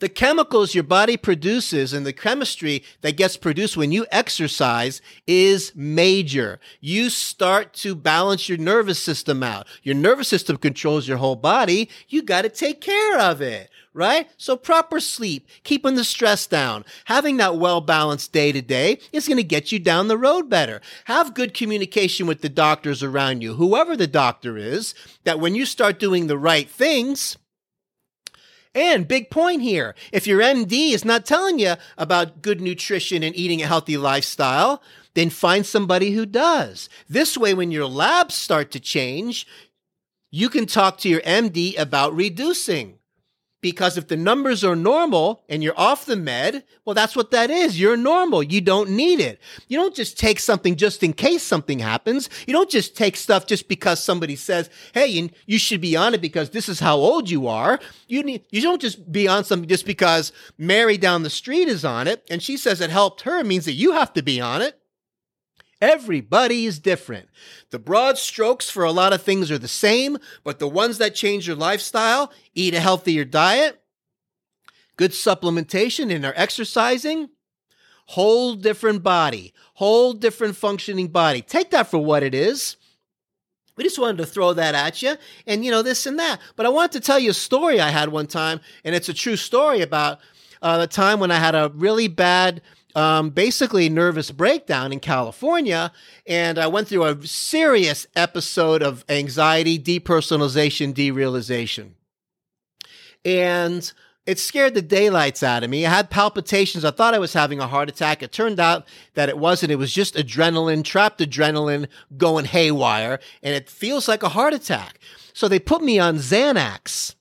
the 0.00 0.08
chemicals 0.08 0.74
your 0.74 0.84
body 0.84 1.16
produces 1.16 1.92
and 1.92 2.04
the 2.04 2.12
chemistry 2.12 2.82
that 3.02 3.16
gets 3.16 3.36
produced 3.36 3.76
when 3.76 3.92
you 3.92 4.06
exercise 4.10 5.00
is 5.26 5.72
major. 5.74 6.58
You 6.80 7.10
start 7.10 7.72
to 7.74 7.94
balance 7.94 8.48
your 8.48 8.58
nervous 8.58 8.98
system 8.98 9.42
out. 9.42 9.66
Your 9.82 9.94
nervous 9.94 10.28
system 10.28 10.56
controls 10.56 11.06
your 11.06 11.18
whole 11.18 11.36
body. 11.36 11.88
You 12.08 12.22
got 12.22 12.42
to 12.42 12.48
take 12.48 12.80
care 12.80 13.18
of 13.18 13.40
it 13.40 13.70
right? 13.92 14.28
So 14.36 14.56
proper 14.56 15.00
sleep, 15.00 15.48
keeping 15.64 15.96
the 15.96 16.04
stress 16.04 16.46
down, 16.46 16.84
having 17.06 17.38
that 17.38 17.56
well 17.56 17.80
balanced 17.80 18.32
day 18.32 18.52
to 18.52 18.62
day 18.62 19.00
is 19.12 19.26
going 19.26 19.38
to 19.38 19.42
get 19.42 19.72
you 19.72 19.78
down 19.78 20.08
the 20.08 20.18
road 20.18 20.48
better. 20.48 20.80
Have 21.06 21.34
good 21.34 21.54
communication 21.54 22.26
with 22.26 22.40
the 22.40 22.48
doctors 22.48 23.02
around 23.02 23.42
you, 23.42 23.54
whoever 23.54 23.96
the 23.96 24.06
doctor 24.06 24.56
is, 24.56 24.94
that 25.24 25.40
when 25.40 25.54
you 25.54 25.66
start 25.66 25.98
doing 25.98 26.26
the 26.26 26.38
right 26.38 26.70
things, 26.70 27.36
And 28.74 29.08
big 29.08 29.30
point 29.30 29.62
here 29.62 29.94
if 30.12 30.26
your 30.26 30.40
MD 30.40 30.92
is 30.92 31.04
not 31.04 31.26
telling 31.26 31.58
you 31.58 31.74
about 31.98 32.40
good 32.42 32.60
nutrition 32.60 33.22
and 33.22 33.34
eating 33.34 33.60
a 33.60 33.66
healthy 33.66 33.96
lifestyle, 33.96 34.82
then 35.14 35.30
find 35.30 35.66
somebody 35.66 36.12
who 36.12 36.24
does. 36.24 36.88
This 37.08 37.36
way, 37.36 37.52
when 37.52 37.72
your 37.72 37.86
labs 37.86 38.34
start 38.36 38.70
to 38.70 38.80
change, 38.80 39.46
you 40.30 40.48
can 40.48 40.66
talk 40.66 40.98
to 40.98 41.08
your 41.08 41.20
MD 41.22 41.76
about 41.76 42.14
reducing. 42.14 42.99
Because 43.60 43.98
if 43.98 44.08
the 44.08 44.16
numbers 44.16 44.64
are 44.64 44.74
normal 44.74 45.44
and 45.48 45.62
you're 45.62 45.78
off 45.78 46.06
the 46.06 46.16
med, 46.16 46.64
well, 46.84 46.94
that's 46.94 47.14
what 47.14 47.30
that 47.32 47.50
is. 47.50 47.78
You're 47.78 47.96
normal. 47.96 48.42
You 48.42 48.62
don't 48.62 48.90
need 48.90 49.20
it. 49.20 49.38
You 49.68 49.76
don't 49.76 49.94
just 49.94 50.18
take 50.18 50.40
something 50.40 50.76
just 50.76 51.02
in 51.02 51.12
case 51.12 51.42
something 51.42 51.78
happens. 51.78 52.30
You 52.46 52.54
don't 52.54 52.70
just 52.70 52.96
take 52.96 53.16
stuff 53.16 53.46
just 53.46 53.68
because 53.68 54.02
somebody 54.02 54.34
says, 54.34 54.70
Hey, 54.94 55.30
you, 55.46 55.58
should 55.58 55.82
be 55.82 55.94
on 55.94 56.14
it 56.14 56.22
because 56.22 56.50
this 56.50 56.68
is 56.70 56.80
how 56.80 56.96
old 56.96 57.28
you 57.28 57.48
are. 57.48 57.78
You 58.08 58.22
need, 58.22 58.46
you 58.50 58.62
don't 58.62 58.80
just 58.80 59.12
be 59.12 59.28
on 59.28 59.44
something 59.44 59.68
just 59.68 59.84
because 59.84 60.32
Mary 60.56 60.96
down 60.96 61.22
the 61.22 61.30
street 61.30 61.68
is 61.68 61.84
on 61.84 62.08
it 62.08 62.26
and 62.30 62.42
she 62.42 62.56
says 62.56 62.80
it 62.80 62.90
helped 62.90 63.22
her 63.22 63.44
means 63.44 63.66
that 63.66 63.72
you 63.72 63.92
have 63.92 64.14
to 64.14 64.22
be 64.22 64.40
on 64.40 64.62
it. 64.62 64.79
Everybody 65.80 66.66
is 66.66 66.78
different. 66.78 67.28
The 67.70 67.78
broad 67.78 68.18
strokes 68.18 68.68
for 68.68 68.84
a 68.84 68.92
lot 68.92 69.12
of 69.12 69.22
things 69.22 69.50
are 69.50 69.58
the 69.58 69.68
same, 69.68 70.18
but 70.44 70.58
the 70.58 70.68
ones 70.68 70.98
that 70.98 71.14
change 71.14 71.46
your 71.46 71.56
lifestyle, 71.56 72.32
eat 72.54 72.74
a 72.74 72.80
healthier 72.80 73.24
diet, 73.24 73.80
good 74.96 75.12
supplementation 75.12 76.14
and 76.14 76.26
are 76.26 76.34
exercising, 76.36 77.30
whole 78.06 78.54
different 78.54 79.02
body, 79.02 79.54
whole 79.74 80.12
different 80.12 80.56
functioning 80.56 81.08
body. 81.08 81.40
Take 81.40 81.70
that 81.70 81.90
for 81.90 81.98
what 81.98 82.22
it 82.22 82.34
is. 82.34 82.76
We 83.76 83.84
just 83.84 83.98
wanted 83.98 84.18
to 84.18 84.26
throw 84.26 84.52
that 84.52 84.74
at 84.74 85.00
you 85.00 85.14
and, 85.46 85.64
you 85.64 85.70
know, 85.70 85.80
this 85.80 86.04
and 86.04 86.18
that. 86.18 86.38
But 86.54 86.66
I 86.66 86.68
want 86.68 86.92
to 86.92 87.00
tell 87.00 87.18
you 87.18 87.30
a 87.30 87.34
story 87.34 87.80
I 87.80 87.88
had 87.88 88.10
one 88.10 88.26
time, 88.26 88.60
and 88.84 88.94
it's 88.94 89.08
a 89.08 89.14
true 89.14 89.36
story 89.36 89.80
about 89.80 90.18
uh, 90.60 90.76
the 90.76 90.86
time 90.86 91.20
when 91.20 91.30
I 91.30 91.36
had 91.36 91.54
a 91.54 91.72
really 91.74 92.08
bad 92.08 92.60
um, 92.94 93.30
basically 93.30 93.88
nervous 93.88 94.30
breakdown 94.30 94.92
in 94.92 95.00
California, 95.00 95.92
and 96.26 96.58
I 96.58 96.66
went 96.66 96.88
through 96.88 97.04
a 97.04 97.26
serious 97.26 98.06
episode 98.16 98.82
of 98.82 99.04
anxiety, 99.08 99.78
depersonalization, 99.78 100.94
derealization, 100.94 101.92
and 103.24 103.92
it 104.26 104.38
scared 104.38 104.74
the 104.74 104.82
daylights 104.82 105.42
out 105.42 105.64
of 105.64 105.70
me. 105.70 105.86
I 105.86 105.90
had 105.90 106.10
palpitations. 106.10 106.84
I 106.84 106.90
thought 106.90 107.14
I 107.14 107.18
was 107.18 107.32
having 107.32 107.58
a 107.58 107.66
heart 107.66 107.88
attack. 107.88 108.22
It 108.22 108.32
turned 108.32 108.60
out 108.60 108.86
that 109.14 109.28
it 109.28 109.38
wasn't. 109.38 109.72
It 109.72 109.76
was 109.76 109.92
just 109.92 110.14
adrenaline, 110.14 110.84
trapped 110.84 111.20
adrenaline 111.20 111.88
going 112.16 112.44
haywire, 112.44 113.18
and 113.42 113.54
it 113.54 113.68
feels 113.70 114.08
like 114.08 114.22
a 114.22 114.28
heart 114.28 114.54
attack. 114.54 114.98
So 115.32 115.48
they 115.48 115.58
put 115.58 115.82
me 115.82 115.98
on 115.98 116.16
Xanax, 116.16 117.14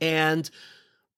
and 0.00 0.48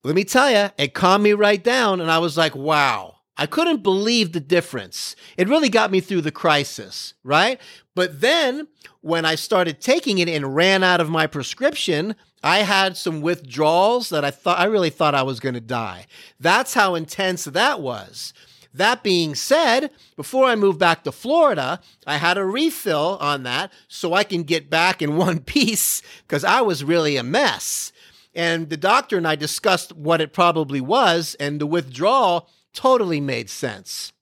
let 0.02 0.14
me 0.14 0.24
tell 0.24 0.50
you, 0.50 0.70
it 0.78 0.94
calmed 0.94 1.24
me 1.24 1.34
right 1.34 1.62
down, 1.62 2.00
and 2.00 2.10
I 2.10 2.18
was 2.18 2.36
like, 2.36 2.56
wow 2.56 3.19
I 3.40 3.46
couldn't 3.46 3.82
believe 3.82 4.32
the 4.32 4.40
difference. 4.40 5.16
It 5.38 5.48
really 5.48 5.70
got 5.70 5.90
me 5.90 6.00
through 6.00 6.20
the 6.20 6.30
crisis, 6.30 7.14
right? 7.24 7.58
But 7.94 8.20
then 8.20 8.68
when 9.00 9.24
I 9.24 9.34
started 9.34 9.80
taking 9.80 10.18
it 10.18 10.28
and 10.28 10.54
ran 10.54 10.84
out 10.84 11.00
of 11.00 11.08
my 11.08 11.26
prescription, 11.26 12.16
I 12.42 12.58
had 12.58 12.98
some 12.98 13.22
withdrawals 13.22 14.10
that 14.10 14.26
I 14.26 14.30
thought 14.30 14.58
I 14.58 14.64
really 14.64 14.90
thought 14.90 15.14
I 15.14 15.22
was 15.22 15.40
going 15.40 15.54
to 15.54 15.60
die. 15.62 16.04
That's 16.38 16.74
how 16.74 16.94
intense 16.94 17.44
that 17.44 17.80
was. 17.80 18.34
That 18.74 19.02
being 19.02 19.34
said, 19.34 19.90
before 20.16 20.44
I 20.44 20.54
moved 20.54 20.78
back 20.78 21.02
to 21.04 21.10
Florida, 21.10 21.80
I 22.06 22.18
had 22.18 22.36
a 22.36 22.44
refill 22.44 23.16
on 23.22 23.44
that 23.44 23.72
so 23.88 24.12
I 24.12 24.22
can 24.22 24.42
get 24.42 24.68
back 24.68 25.00
in 25.00 25.16
one 25.16 25.40
piece 25.40 26.02
because 26.28 26.44
I 26.44 26.60
was 26.60 26.84
really 26.84 27.16
a 27.16 27.22
mess. 27.22 27.90
And 28.34 28.68
the 28.68 28.76
doctor 28.76 29.16
and 29.16 29.26
I 29.26 29.34
discussed 29.34 29.96
what 29.96 30.20
it 30.20 30.34
probably 30.34 30.82
was, 30.82 31.36
and 31.40 31.58
the 31.58 31.66
withdrawal 31.66 32.50
totally 32.72 33.20
made 33.20 33.50
sense. 33.50 34.12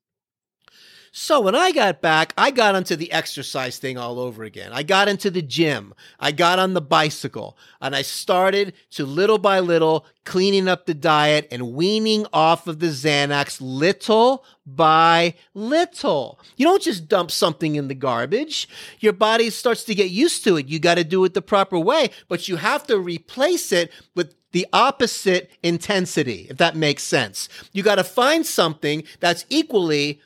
So 1.21 1.41
when 1.41 1.57
I 1.57 1.73
got 1.73 2.01
back, 2.01 2.33
I 2.39 2.53
got 2.53 2.77
onto 2.77 2.95
the 2.95 3.11
exercise 3.11 3.79
thing 3.79 3.99
all 3.99 4.21
over 4.21 4.45
again. 4.45 4.71
I 4.73 4.85
got 4.85 5.09
into 5.09 5.33
the 5.33 5.43
gym. 5.43 5.93
I 6.21 6.31
got 6.31 6.61
on 6.61 6.75
the 6.75 6.81
bicycle 6.81 7.59
and 7.81 7.97
I 7.97 8.03
started 8.03 8.73
to 8.91 9.05
little 9.05 9.39
by 9.39 9.59
little 9.59 10.07
cleaning 10.25 10.69
up 10.69 10.87
the 10.87 10.95
diet 10.95 11.49
and 11.51 11.73
weaning 11.73 12.25
off 12.33 12.69
of 12.69 12.79
the 12.79 12.87
Xanax 12.87 13.59
little 13.61 14.45
by 14.65 15.35
little. 15.55 16.39
You 16.57 16.67
don't 16.67 16.83
just 16.83 17.09
dump 17.09 17.33
something 17.33 17.75
in 17.75 17.89
the 17.89 17.95
garbage. 17.95 18.69
Your 19.01 19.13
body 19.13 19.51
starts 19.51 19.83
to 19.85 19.97
get 19.97 20.11
used 20.11 20.45
to 20.45 20.57
it. 20.57 20.69
You 20.69 20.79
got 20.79 20.97
to 20.97 21.05
do 21.05 21.25
it 21.25 21.35
the 21.35 21.43
proper 21.43 21.81
way, 21.81 22.11
but 22.29 22.47
you 22.47 22.57
have 22.57 22.87
to 22.87 22.99
replace 22.99 23.73
it 23.73 23.91
with 24.15 24.35
the 24.53 24.67
opposite 24.73 25.51
intensity, 25.63 26.47
if 26.51 26.57
that 26.57 26.77
makes 26.77 27.03
sense. 27.03 27.49
You 27.73 27.83
got 27.83 27.97
to 27.97 28.05
find 28.05 28.47
something 28.47 29.05
that's 29.21 29.45
equally, 29.51 30.21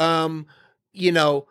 um, 0.00 0.46
you 0.92 1.12
know, 1.12 1.46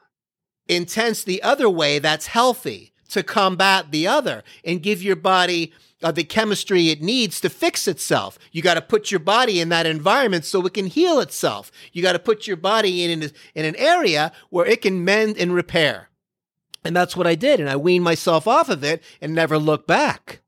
intense 0.68 1.24
the 1.24 1.42
other 1.44 1.70
way 1.70 2.00
that's 2.00 2.28
healthy 2.28 2.94
to 3.10 3.24
combat 3.24 3.92
the 3.92 4.08
other 4.08 4.44
and 4.66 4.84
give 4.84 5.02
your 5.02 5.16
body 5.16 5.72
uh, 6.04 6.12
the 6.12 6.24
chemistry 6.24 6.90
it 6.90 7.02
needs 7.02 7.42
to 7.42 7.50
fix 7.50 7.88
itself. 7.88 8.38
You 8.52 8.62
got 8.62 8.76
to 8.76 8.82
put 8.82 9.10
your 9.10 9.20
body 9.20 9.60
in 9.60 9.70
that 9.70 9.86
environment 9.86 10.46
so 10.46 10.64
it 10.66 10.74
can 10.74 10.88
heal 10.88 11.20
itself. 11.20 11.72
You 11.92 12.04
got 12.04 12.14
to 12.14 12.20
put 12.20 12.46
your 12.46 12.58
body 12.58 13.04
in, 13.04 13.24
in, 13.24 13.32
in 13.56 13.66
an 13.66 13.76
area 13.78 14.32
where 14.50 14.66
it 14.66 14.82
can 14.82 15.04
mend 15.04 15.38
and 15.38 15.54
repair. 15.54 16.10
And 16.84 16.96
that's 16.96 17.18
what 17.18 17.28
I 17.28 17.36
did. 17.36 17.60
And 17.60 17.70
I 17.70 17.76
weaned 17.76 18.04
myself 18.04 18.48
off 18.48 18.70
of 18.70 18.84
it 18.84 19.02
and 19.22 19.34
never 19.34 19.58
looked 19.58 19.88
back. 19.88 20.42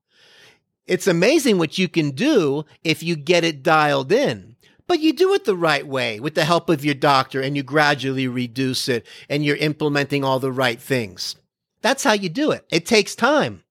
It's 0.89 1.05
amazing 1.05 1.59
what 1.59 1.77
you 1.77 1.87
can 1.87 2.09
do 2.11 2.65
if 2.83 3.03
you 3.03 3.15
get 3.15 3.43
it 3.43 3.61
dialed 3.61 4.11
in. 4.11 4.55
But 4.87 4.99
you 4.99 5.13
do 5.13 5.35
it 5.35 5.45
the 5.45 5.55
right 5.55 5.85
way 5.85 6.19
with 6.19 6.33
the 6.33 6.45
help 6.45 6.67
of 6.67 6.83
your 6.83 6.95
doctor 6.95 7.41
and 7.41 7.55
you 7.55 7.61
gradually 7.61 8.27
reduce 8.27 8.89
it 8.89 9.05
and 9.29 9.45
you're 9.45 9.55
implementing 9.57 10.23
all 10.23 10.39
the 10.39 10.51
right 10.51 10.81
things. 10.81 11.35
That's 11.83 12.03
how 12.03 12.13
you 12.13 12.27
do 12.27 12.49
it. 12.49 12.65
It 12.71 12.87
takes 12.87 13.13
time. 13.13 13.61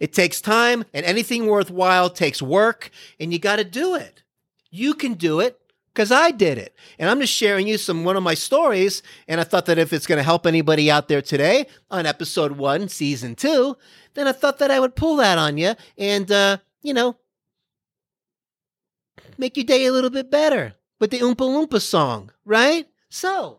It 0.00 0.12
takes 0.12 0.42
time 0.42 0.84
and 0.92 1.06
anything 1.06 1.46
worthwhile 1.46 2.10
takes 2.10 2.42
work 2.42 2.90
and 3.18 3.32
you 3.32 3.38
got 3.38 3.56
to 3.56 3.64
do 3.64 3.94
it. 3.94 4.22
You 4.70 4.92
can 4.92 5.14
do 5.14 5.40
it 5.40 5.58
because 5.94 6.12
I 6.12 6.30
did 6.30 6.58
it. 6.58 6.76
And 6.98 7.08
I'm 7.08 7.20
just 7.20 7.32
sharing 7.32 7.66
you 7.66 7.78
some 7.78 8.04
one 8.04 8.18
of 8.18 8.22
my 8.22 8.34
stories. 8.34 9.02
And 9.26 9.40
I 9.40 9.44
thought 9.44 9.64
that 9.64 9.78
if 9.78 9.94
it's 9.94 10.06
going 10.06 10.18
to 10.18 10.22
help 10.22 10.46
anybody 10.46 10.90
out 10.90 11.08
there 11.08 11.22
today 11.22 11.68
on 11.90 12.04
episode 12.04 12.52
one, 12.52 12.90
season 12.90 13.34
two, 13.34 13.78
then 14.12 14.28
I 14.28 14.32
thought 14.32 14.58
that 14.58 14.70
I 14.70 14.78
would 14.78 14.94
pull 14.94 15.16
that 15.16 15.38
on 15.38 15.56
you 15.56 15.74
and 15.96 16.30
uh, 16.30 16.58
you 16.86 16.94
know, 16.94 17.16
make 19.36 19.56
your 19.56 19.64
day 19.64 19.86
a 19.86 19.92
little 19.92 20.08
bit 20.08 20.30
better 20.30 20.74
with 21.00 21.10
the 21.10 21.18
Oompa 21.18 21.34
Loompa 21.34 21.80
song, 21.80 22.30
right? 22.44 22.86
So, 23.08 23.58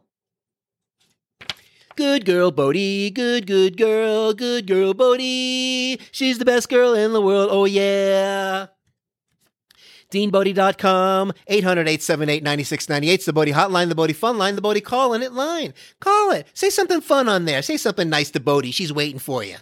good 1.97 2.23
girl 2.23 2.51
Bodie, 2.51 3.11
good, 3.11 3.45
good 3.45 3.75
girl, 3.75 4.33
good 4.33 4.65
girl 4.65 4.93
Bodie. 4.93 5.99
She's 6.11 6.37
the 6.37 6.45
best 6.45 6.69
girl 6.69 6.93
in 6.93 7.11
the 7.11 7.21
world, 7.21 7.49
oh 7.51 7.65
yeah. 7.65 8.67
DeanBodie.com, 10.09 11.33
800-878-9698. 11.49 13.13
It's 13.13 13.25
the 13.25 13.33
Bodie 13.33 13.51
hotline, 13.51 13.89
the 13.89 13.95
Bodie 13.95 14.13
fun 14.13 14.37
line, 14.37 14.55
the 14.55 14.61
Bodie 14.61 14.79
call 14.79 15.13
in 15.13 15.21
it 15.21 15.33
line. 15.33 15.73
Call 15.99 16.31
it. 16.31 16.47
Say 16.53 16.69
something 16.69 17.01
fun 17.01 17.27
on 17.27 17.43
there. 17.43 17.61
Say 17.61 17.75
something 17.75 18.07
nice 18.07 18.31
to 18.31 18.39
Bodie. 18.39 18.71
She's 18.71 18.93
waiting 18.93 19.19
for 19.19 19.43
you. 19.43 19.57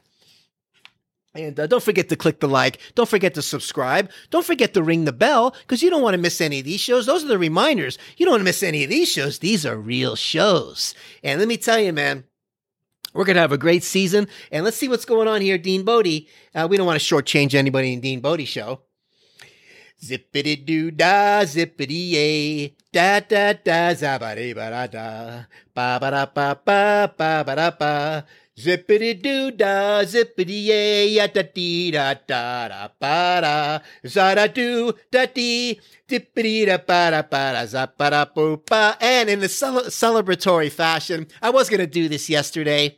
And 1.35 1.59
uh, 1.59 1.67
don't 1.67 1.83
forget 1.83 2.07
to 2.09 2.15
click 2.15 2.39
the 2.39 2.47
like. 2.47 2.79
Don't 2.95 3.09
forget 3.09 3.33
to 3.33 3.41
subscribe. 3.41 4.09
Don't 4.29 4.45
forget 4.45 4.73
to 4.73 4.81
ring 4.81 5.03
the 5.03 5.11
bell 5.11 5.53
because 5.61 5.83
you 5.83 5.89
don't 5.89 6.01
want 6.01 6.13
to 6.13 6.21
miss 6.21 6.39
any 6.39 6.59
of 6.59 6.65
these 6.65 6.79
shows. 6.79 7.05
Those 7.05 7.25
are 7.25 7.27
the 7.27 7.37
reminders. 7.37 7.97
You 8.15 8.25
don't 8.25 8.33
want 8.33 8.41
to 8.41 8.45
miss 8.45 8.63
any 8.63 8.85
of 8.85 8.89
these 8.89 9.09
shows. 9.09 9.39
These 9.39 9.65
are 9.65 9.75
real 9.75 10.15
shows. 10.15 10.95
And 11.23 11.39
let 11.39 11.49
me 11.49 11.57
tell 11.57 11.79
you, 11.79 11.91
man, 11.91 12.23
we're 13.13 13.25
going 13.25 13.35
to 13.35 13.41
have 13.41 13.51
a 13.51 13.57
great 13.57 13.83
season. 13.83 14.29
And 14.49 14.63
let's 14.63 14.77
see 14.77 14.87
what's 14.87 15.05
going 15.05 15.27
on 15.27 15.41
here, 15.41 15.57
Dean 15.57 15.83
Bodie. 15.83 16.29
Uh, 16.53 16.67
we 16.69 16.77
don't 16.77 16.87
want 16.87 17.01
to 17.01 17.05
shortchange 17.15 17.53
anybody 17.53 17.91
in 17.91 17.99
Dean 17.99 18.21
Bodie 18.21 18.45
show. 18.45 18.81
Zippity 20.01 20.65
doo 20.65 20.91
da, 20.91 21.43
zippity 21.43 22.11
yay, 22.11 22.75
da 22.91 23.21
da 23.21 23.53
da, 23.53 23.93
zabadi 23.95 24.53
ba 24.53 24.69
da 24.69 24.87
da, 24.87 25.43
ba 25.73 25.97
ba 26.01 26.11
da 26.11 26.25
ba 26.25 26.59
ba, 26.65 27.13
ba 27.17 27.43
ba 27.45 27.55
da 27.55 27.71
ba. 27.71 28.25
Zippity 28.57 29.21
doo 29.21 29.51
da, 29.51 30.03
zippity 30.05 30.67
yay, 30.67 31.09
ya 31.15 31.27
da 31.27 31.41
dee 31.43 31.91
da 31.91 32.13
da 32.13 32.69
da 32.69 32.87
ba 32.99 33.41
da, 33.41 33.79
za 34.05 34.33
da 34.33 34.47
doo 34.47 34.93
da 35.11 35.25
dee, 35.25 35.77
dippity 36.07 36.65
da 36.65 36.77
ba 36.77 37.11
da 37.11 37.21
ba 37.21 37.51
da, 37.51 37.65
za 37.65 37.85
ba 37.97 38.09
da 38.11 38.23
boo 38.25 38.55
ba. 38.65 38.95
And 39.01 39.29
in 39.29 39.43
a 39.43 39.49
cel- 39.49 39.89
celebratory 39.91 40.71
fashion, 40.71 41.27
I 41.41 41.49
was 41.49 41.69
going 41.69 41.81
to 41.81 41.87
do 41.87 42.07
this 42.07 42.29
yesterday. 42.29 42.97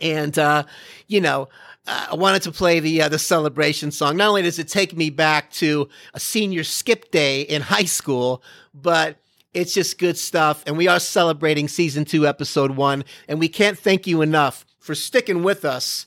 And, 0.00 0.38
uh, 0.38 0.64
you 1.08 1.20
know, 1.20 1.50
I 1.86 2.14
wanted 2.14 2.40
to 2.42 2.50
play 2.50 2.80
the 2.80 3.02
uh, 3.02 3.08
the 3.10 3.18
celebration 3.18 3.90
song. 3.90 4.16
Not 4.16 4.28
only 4.28 4.42
does 4.42 4.58
it 4.58 4.68
take 4.68 4.96
me 4.96 5.10
back 5.10 5.50
to 5.52 5.90
a 6.14 6.20
senior 6.20 6.64
skip 6.64 7.10
day 7.10 7.42
in 7.42 7.60
high 7.60 7.84
school, 7.84 8.42
but 8.72 9.18
it's 9.54 9.72
just 9.72 9.98
good 9.98 10.18
stuff. 10.18 10.62
And 10.66 10.76
we 10.76 10.88
are 10.88 11.00
celebrating 11.00 11.68
season 11.68 12.04
two, 12.04 12.26
episode 12.26 12.72
one. 12.72 13.04
And 13.28 13.38
we 13.38 13.48
can't 13.48 13.78
thank 13.78 14.06
you 14.06 14.20
enough 14.20 14.66
for 14.80 14.94
sticking 14.94 15.42
with 15.42 15.64
us 15.64 16.06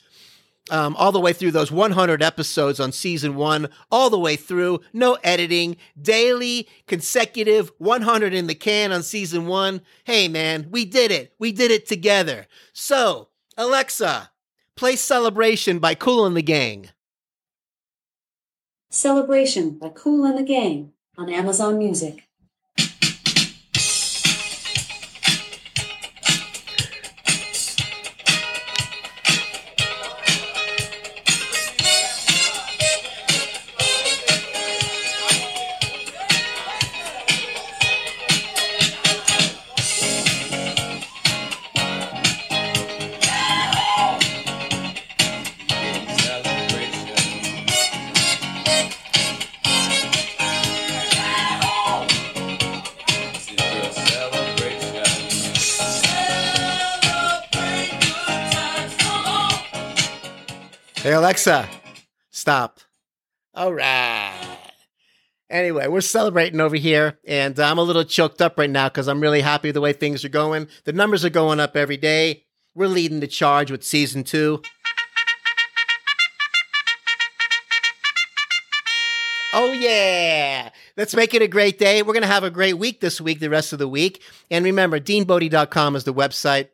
um, 0.69 0.95
all 0.97 1.11
the 1.11 1.19
way 1.19 1.33
through 1.33 1.51
those 1.51 1.71
100 1.71 2.21
episodes 2.21 2.79
on 2.79 2.91
season 2.91 3.35
one, 3.35 3.69
all 3.91 4.09
the 4.09 4.19
way 4.19 4.35
through, 4.35 4.81
no 4.93 5.17
editing, 5.23 5.77
daily, 5.99 6.67
consecutive, 6.87 7.71
100 7.77 8.33
in 8.33 8.47
the 8.47 8.55
can 8.55 8.91
on 8.91 9.03
season 9.03 9.47
one. 9.47 9.81
Hey, 10.03 10.27
man, 10.27 10.67
we 10.69 10.85
did 10.85 11.11
it. 11.11 11.33
We 11.39 11.51
did 11.51 11.71
it 11.71 11.87
together. 11.87 12.47
So, 12.73 13.29
Alexa, 13.55 14.31
play 14.75 14.95
Celebration 14.95 15.79
by 15.79 15.95
Kool 15.95 16.25
and 16.25 16.35
the 16.35 16.41
Gang. 16.41 16.89
Celebration 18.89 19.71
by 19.71 19.89
Kool 19.89 20.25
and 20.25 20.37
the 20.37 20.43
Gang 20.43 20.93
on 21.17 21.29
Amazon 21.29 21.77
Music. 21.77 22.26
Alexa, 61.17 61.67
stop. 62.29 62.79
All 63.55 63.73
right. 63.73 64.57
Anyway, 65.49 65.87
we're 65.87 66.01
celebrating 66.01 66.61
over 66.61 66.75
here, 66.75 67.17
and 67.25 67.59
I'm 67.59 67.79
a 67.79 67.81
little 67.81 68.03
choked 68.03 68.39
up 68.39 68.59
right 68.59 68.69
now 68.69 68.87
because 68.87 69.07
I'm 69.07 69.19
really 69.19 69.41
happy 69.41 69.71
the 69.71 69.81
way 69.81 69.93
things 69.93 70.23
are 70.23 70.29
going. 70.29 70.67
The 70.83 70.93
numbers 70.93 71.25
are 71.25 71.31
going 71.31 71.59
up 71.59 71.75
every 71.75 71.97
day. 71.97 72.43
We're 72.75 72.87
leading 72.87 73.19
the 73.19 73.27
charge 73.27 73.71
with 73.71 73.83
season 73.83 74.25
two. 74.25 74.61
Oh, 79.53 79.71
yeah. 79.71 80.69
Let's 80.97 81.15
make 81.15 81.33
it 81.33 81.41
a 81.41 81.47
great 81.47 81.79
day. 81.79 82.03
We're 82.03 82.13
going 82.13 82.21
to 82.21 82.27
have 82.27 82.43
a 82.43 82.51
great 82.51 82.77
week 82.77 83.01
this 83.01 83.19
week, 83.19 83.39
the 83.39 83.49
rest 83.49 83.73
of 83.73 83.79
the 83.79 83.87
week. 83.87 84.21
And 84.51 84.63
remember, 84.63 84.99
deanbodie.com 84.99 85.95
is 85.95 86.03
the 86.03 86.13
website, 86.13 86.67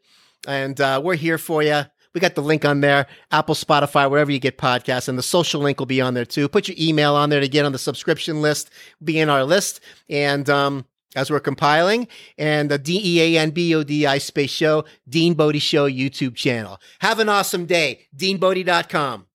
and 0.45 0.81
uh, 0.81 0.99
we're 1.01 1.15
here 1.15 1.37
for 1.37 1.63
you. 1.63 1.83
We 2.13 2.21
got 2.21 2.35
the 2.35 2.41
link 2.41 2.63
on 2.63 2.81
there, 2.81 3.07
Apple, 3.31 3.55
Spotify, 3.55 4.09
wherever 4.09 4.31
you 4.31 4.39
get 4.39 4.57
podcasts, 4.57 5.07
and 5.07 5.17
the 5.17 5.23
social 5.23 5.61
link 5.61 5.79
will 5.79 5.87
be 5.87 6.01
on 6.01 6.13
there 6.13 6.25
too. 6.25 6.47
Put 6.47 6.67
your 6.67 6.77
email 6.79 7.15
on 7.15 7.29
there 7.29 7.39
to 7.39 7.47
get 7.47 7.65
on 7.65 7.71
the 7.71 7.79
subscription 7.79 8.41
list, 8.41 8.69
be 9.03 9.19
in 9.19 9.29
our 9.29 9.43
list, 9.43 9.79
and 10.09 10.49
um, 10.49 10.85
as 11.15 11.31
we're 11.31 11.39
compiling, 11.39 12.07
and 12.37 12.69
the 12.69 12.77
D 12.77 13.01
E 13.03 13.37
A 13.37 13.41
N 13.41 13.51
B 13.51 13.73
O 13.75 13.83
D 13.83 14.05
I 14.05 14.17
Space 14.19 14.51
Show, 14.51 14.85
Dean 15.09 15.33
Bodie 15.33 15.59
Show 15.59 15.89
YouTube 15.89 16.35
channel. 16.35 16.79
Have 16.99 17.19
an 17.19 17.29
awesome 17.29 17.65
day. 17.65 18.07
DeanBodie.com. 18.15 19.27